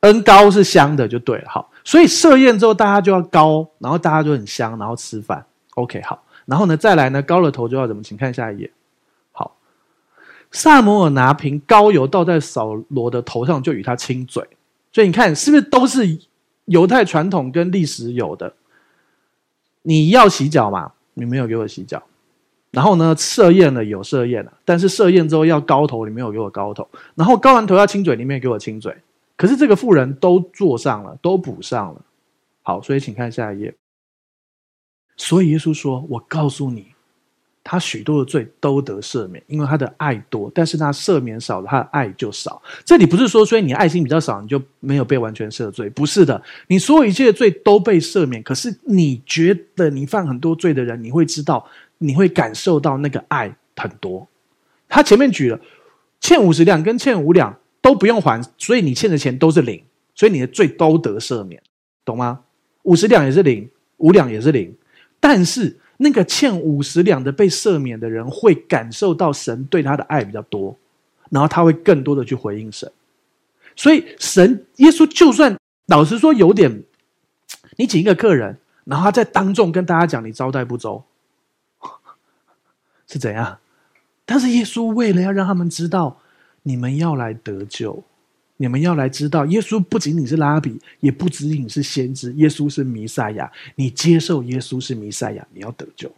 [0.00, 1.48] 恩膏是香的就对了。
[1.50, 5.44] 好，所以设宴之后大家就要膏，然后大家就很香，然后吃饭。
[5.74, 8.02] OK，好，然后呢再来呢，膏了头就要怎么？
[8.02, 8.72] 请看下一页。
[10.52, 14.46] 好，撒母耳拿瓶膏油倒在扫罗的头上，就与他亲嘴。
[14.92, 16.18] 所以你看是不是都是
[16.66, 18.54] 犹太传统跟历史有的？
[19.82, 20.92] 你要洗脚嘛？
[21.14, 22.02] 你没有给我洗脚。
[22.70, 26.88] 然后呢，设宴了有设宴了，但是设宴之后要高头，你没有给我高头。
[27.14, 28.96] 然后高完头要亲嘴，你没有给我亲嘴。
[29.36, 32.00] 可是这个妇人都坐上了，都补上了。
[32.62, 33.74] 好，所以请看下一页。
[35.16, 36.91] 所以耶稣说：“我告诉你。”
[37.64, 42.60] 他许多的罪都得赦免，因为他的爱多；但是他赦免少了，他的爱就少。
[42.84, 46.42] 这里不是说，所以你爱心比较少，你就没有被完全赦罪，不是的。
[46.66, 51.64] 你所有一切的罪都被赦免，可是你觉得你犯很多罪的人，你会知道，
[51.98, 54.26] 你会感受到那个爱很多。
[54.88, 55.60] 他前面举了
[56.20, 59.80] 欠五十两跟欠五两都不用还，所以你欠的钱都是零，
[60.16, 61.62] 所以你的罪都得赦免，
[62.04, 62.40] 懂吗？
[62.82, 64.74] 五十两也是零，五两也是零，
[65.20, 65.78] 但是。
[66.02, 70.76] 那个欠五十两的被赦免的人，会感受到神对他的爱比较多，
[71.30, 72.90] 然后他会更多的去回应神。
[73.76, 76.82] 所以神耶稣就算老实说有点，
[77.78, 81.04] 你请一个客人，然后他在当众跟大家讲你招待不周，
[83.06, 83.58] 是怎样？
[84.24, 86.20] 但是耶稣为了要让他们知道，
[86.62, 88.02] 你们要来得救。
[88.62, 93.50] 你们要来知道，耶稣不仅仅是拉比，也不仅仅是先知，耶稣是弥赛亚。
[93.74, 96.08] 你接受耶稣是弥赛亚，你要得救。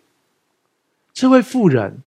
[1.15, 2.03] 这位妇人，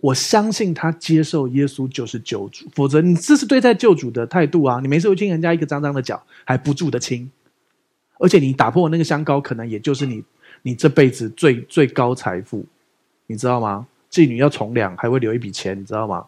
[0.00, 4.80] 我相信他接受耶稣就是救主，否则你这是对待救主的态度啊！
[4.82, 7.30] 你没事会亲人家一个脏脏的脚，还不住的亲，
[8.18, 10.24] 而且你打破那个香膏，可能也就是你
[10.62, 12.66] 你这辈子最最高财富，
[13.28, 13.86] 你知道吗？
[14.10, 16.26] 妓女要从良，还会留一笔钱，你知道吗？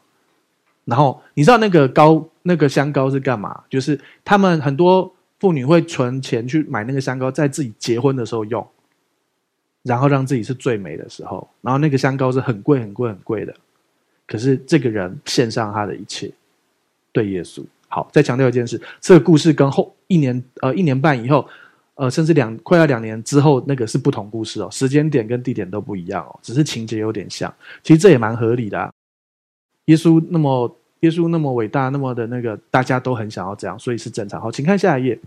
[0.90, 3.62] 然后你知道那个膏，那个香膏是干嘛？
[3.70, 8.66] 就是他们很多妇女会存钱去买那个香膏，在自己结婚的时候用，
[9.84, 11.48] 然后让自己是最美的时候。
[11.60, 13.54] 然后那个香膏是很贵、很贵、很贵的。
[14.26, 16.32] 可是这个人献上他的一切，
[17.12, 17.64] 对耶稣。
[17.86, 21.46] 好，再强调一件事：这个故事跟后一年呃一年半以后，
[21.94, 27.52] 呃甚至两快要两年之后那个是不同故事哦，时间点跟地点都不一样哦，只是情节有点像。
[27.84, 28.92] 其实这也蛮合理的。
[29.86, 34.40] 耶稣那么，耶稣那么伟大，那么的那个，大家都很想要这样，所以是正常。
[34.40, 35.18] 好，请看下一页。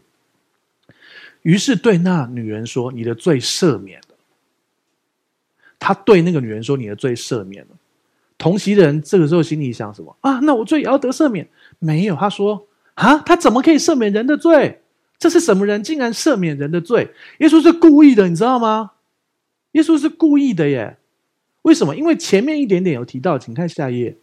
[1.41, 4.15] 于是对那女人说：“你的罪赦免了。”
[5.77, 7.75] 他对那个女人说：“你的罪赦免了。”
[8.37, 10.15] 同席的人这个时候心里想什么？
[10.21, 11.47] 啊，那我罪也要得赦免？
[11.79, 14.81] 没有，他说：“啊，他怎么可以赦免人的罪？
[15.17, 18.91] 这是什么人竟然赦免人的罪？”耶稣是故意的，你知道吗？
[19.73, 20.97] 耶稣是故意的耶。
[21.63, 21.95] 为什么？
[21.95, 24.17] 因为前面一点点有提到，请看下一页。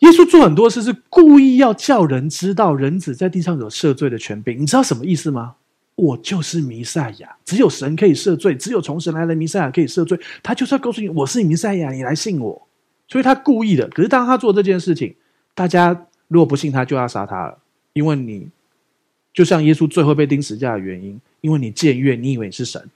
[0.00, 5.54] 耶稣做很多事是故意要叫人知道人子在地上有赦罪的权柄，你知道什么意思吗？
[5.94, 10.20] 我就是弥赛亚，只有神可以赦罪，只有从神来的弥赛亚可以赦罪。
[10.42, 12.66] 他就是要告诉你，我是弥赛亚，你来信我。
[13.08, 13.88] 所以他故意的。
[13.88, 15.14] 可是当他做这件事情，
[15.54, 17.56] 大家如果不信他，就要杀他了。
[17.94, 18.46] 因为你
[19.32, 22.90] 就像耶稣最后被钉十字架的原因，因为你僭越，你以为你是神，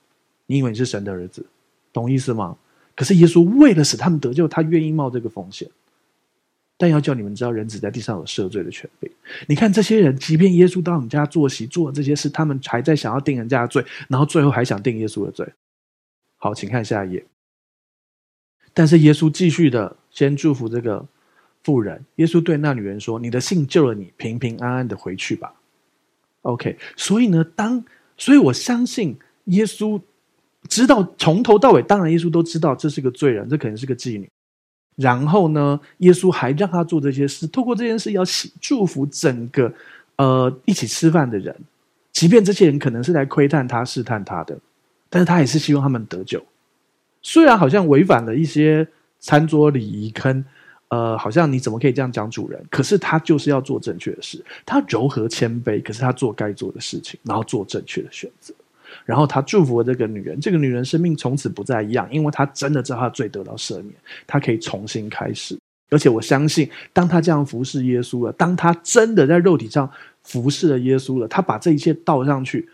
[0.45, 1.47] 你以为你是神的儿子，
[1.95, 2.55] 懂意思吗？
[2.95, 5.67] 可是耶稣为了使他们得救，他愿意冒这个风险。
[6.81, 9.11] 但要叫你们知道，人子在地上有赦罪的权柄。
[9.47, 15.47] 你看这些人，即便耶稣到你家坐席做了这些事，他们还在想要定人家的罪，然后最后还想定耶稣的罪。
[16.39, 17.27] 好，请看下一页。
[18.73, 21.07] 但是耶稣继续的先祝福这个
[21.63, 22.03] 妇人。
[22.15, 25.53] 耶稣对那女人说：“你的信救了你，平平安安的回去吧。”
[26.41, 26.79] OK。
[26.97, 27.85] 所以呢，当
[28.17, 30.01] 所以我相信耶稣
[30.67, 34.27] 知道从头到尾，当然耶稣都知道这是个罪人，这可能是个妓女。
[35.01, 39.73] 然后呢，耶稣还让他做这些事，透过这件事要喜祝福整个
[40.17, 41.57] 呃一起吃饭的人，
[42.13, 44.59] 即便这些人可能是来窥探他、试探他的，
[45.09, 46.45] 但是他也是希望他们得救。
[47.23, 48.87] 虽然好像违反了一些
[49.19, 50.45] 餐桌礼仪，跟
[50.89, 52.61] 呃，好像你怎么可以这样讲主人？
[52.69, 58.53] 可是他就是要做正确的事，他柔和谦卑，可是他做该做的事情，然后做正确的选择。
[59.05, 63.95] 然后他祝福了这个女人，这个女人生命从此不再一样，因为她真的知道她罪得到赦免，
[64.27, 65.59] 她可以重新开始。
[65.91, 69.91] 而且我相信，当她这样服侍耶稣了，当她真的在肉体上
[70.23, 72.69] 服侍了耶稣了，她把这一切倒上去，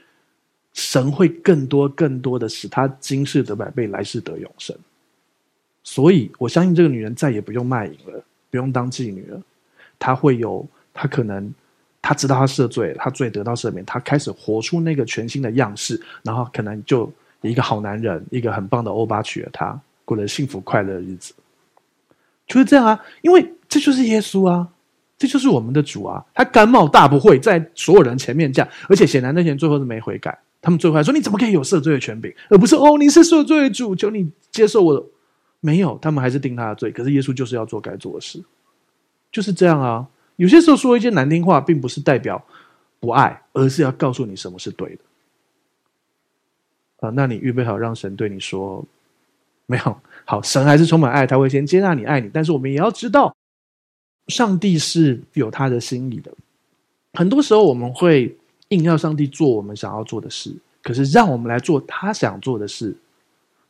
[0.73, 4.77] 神会更多更多的使她今世得百倍，来世得永生。
[5.83, 9.41] 所以我相信这个女人再也不用卖淫了，不用当妓女了，
[9.99, 11.55] 她会有，她可能。
[12.09, 21.34] 他知道他赦罪，他罪得到赦免，他开始活出那个全新的样式，然后可能就一个好男人，一个很棒的欧巴娶了她，过了幸福快乐的日子，
[22.46, 23.04] 就是这样啊。
[23.22, 24.68] 因为这就是耶稣啊，
[25.18, 26.24] 这就是我们的主啊！
[26.32, 30.38] 他甘冒大不讳，在所有人前面讲，而且显然那些人最后是没悔改。
[30.62, 32.32] 他们最后还说：“你怎么可以有赦罪的权柄？
[32.50, 35.04] 而不是哦，你是赦罪的主，求你接受我的。”
[35.59, 36.92] 没有，他们还是定他的罪。
[36.92, 38.40] 可是耶稣就是要做该做的事，
[39.32, 40.07] 就是这样啊。
[40.37, 42.43] 有些时候说一些难听话，并不是代表
[43.01, 45.03] 不爱，而是要告诉你什么是对的。
[47.01, 48.84] 啊，那你预备好让神对你说？
[49.66, 52.30] 没有，好，神还是充满爱，他会先接纳你，爱你。
[52.32, 53.34] 但是我们也要知道。
[54.28, 56.32] 上帝是有他的心意的，
[57.12, 58.37] 很多时候我们会
[58.70, 62.93] 硬要上帝做我们想要做的事，可是让我们来做他想做的事，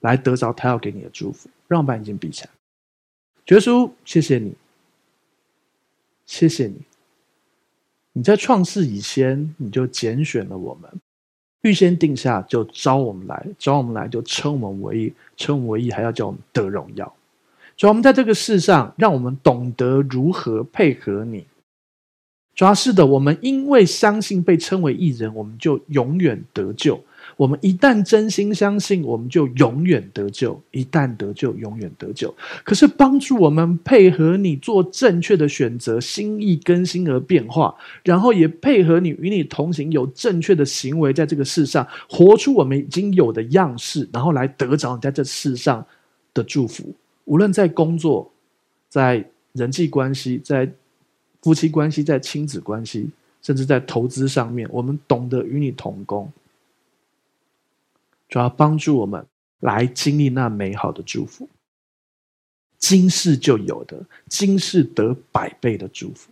[0.00, 1.50] 来得着他要给你的祝福。
[1.68, 2.50] 让我们把眼睛闭起来，
[3.48, 4.54] 耶稣，谢谢你，
[6.26, 6.74] 谢谢你，
[8.12, 10.90] 你在创世以前你就拣选了我们，
[11.62, 17.14] 预先定下就召我们来，召我们来就称我们为义，称我们为义还要叫我们得荣耀。
[17.76, 21.46] 主要我们在这个世上，让我们懂得如何配合你。
[22.54, 27.02] 主要是的，我们因为相信被称为义人，我们就永远得救。
[27.36, 30.58] 我们一旦真心相信，我们就永远得救。
[30.70, 32.34] 一旦得救，永远得救。
[32.64, 45.84] 可是帮助我们配合你做正确的选择，心意更新而变化，然后也配合你与你同行，有正确的行为，在这个世上活出我们已经有的样式，然后来得着你在这世上
[46.32, 46.94] 的祝福。
[47.26, 48.30] 无论在工作、
[48.88, 49.22] 在
[49.52, 50.66] 人际关系、在
[51.42, 53.10] 夫妻关系、在亲子关系，
[53.42, 56.32] 甚至在投资上面，我们懂得与你同工，
[58.28, 59.24] 主要帮助我们
[59.60, 61.48] 来经历那美好的祝福。
[62.78, 66.30] 今世就有的，今世得百倍的祝福。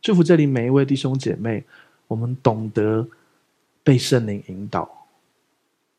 [0.00, 1.64] 祝福这里每一位弟兄姐妹，
[2.06, 3.06] 我们懂得
[3.82, 5.06] 被圣灵引导，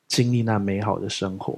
[0.07, 1.57] 经历那美好的生活，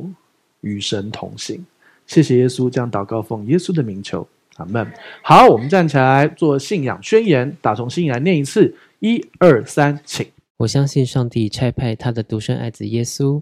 [0.61, 1.65] 与神同行。
[2.05, 4.91] 谢谢耶稣，这样祷告奉耶稣的名求，阿门。
[5.23, 10.27] 好，我们站起来做信仰宣言，打从心里来念一次，一二三，请。
[10.57, 13.41] 我相信上帝差派他的独生爱子耶稣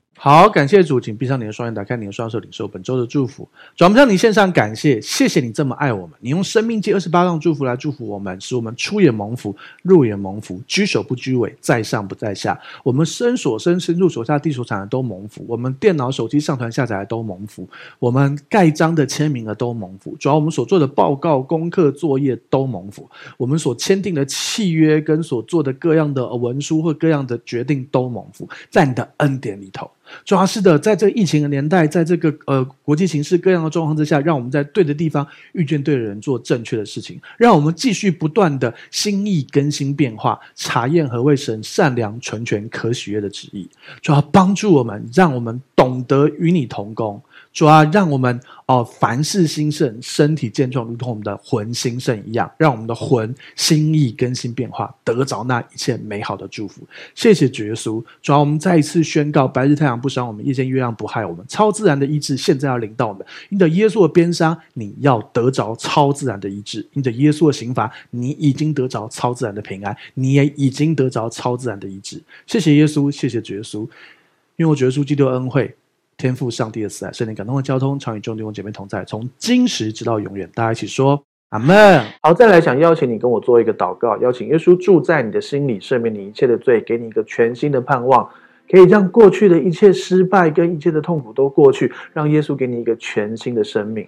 [0.23, 3.49] 好，感谢主，请闭上你的双眼，打开你的双手，领受本周的祝福。
[3.75, 12.61] 转不向你献上感谢，谢谢你这么爱我们，你用生命记二十八样祝福来祝福我们，使我们出也蒙福，入也蒙福，居首不居尾，在上不在下。
[12.83, 17.67] 我们身所身、身入所下、地所产的都蒙福，我们电脑、手机上传下载的都蒙福，
[17.97, 20.15] 我们盖章的、签名的都蒙福。
[20.19, 29.89] 主要我们所做的报告、功课、作业都蒙福，我们所签订的契约跟所做的各样的文书或各样的决定都蒙福，在你的恩典里头。
[30.23, 43.67] 主要是的，在这个疫情的年代，在这个呃国际形势各样的状况之下，让我们在对的地方遇见对的人，做正确的事情，让我们继续不断的心意更新变化，查验何为神善良、纯全、可喜悦的旨意。
[44.01, 47.21] 主要帮助我们，让我们懂得与你同工。
[47.53, 56.81] 主啊，让我们哦凡事兴盛，身体健壮，如同我们的魂兴盛一样，让我们的魂心意更新变化，得着那一切美好的祝福。
[57.13, 61.45] 谢谢主耶稣，主要，我们再一次宣告：白日太阳不伤我们，夜间月亮不害我们。
[61.49, 63.25] 超自然的医治现在要领到我们。
[63.49, 72.23] 因着耶稣的鞭伤，你要得着超自然的医治；因着耶稣的刑罚，你已经得着超自然的平安，你也已经得着超自然的医治。
[72.47, 73.81] 谢谢耶稣，谢谢主耶稣，
[74.55, 75.75] 因为我主耶稣基督恩惠。
[76.21, 80.47] 天赋上帝的慈爱，圣灵感动的交通，常与众弟兄姐妹同在，从今时直到永远。
[80.53, 81.19] 大家一起说
[81.49, 82.05] 阿门。
[82.21, 88.29] 好，再来想邀请你跟我做一个祷告，邀请耶稣住在你的心里，赦免你一切的罪，给你一个全新的盼望，
[88.69, 94.07] 可以让过去的一切失败跟一切的痛苦都过去，让耶稣给你一个全新的生命。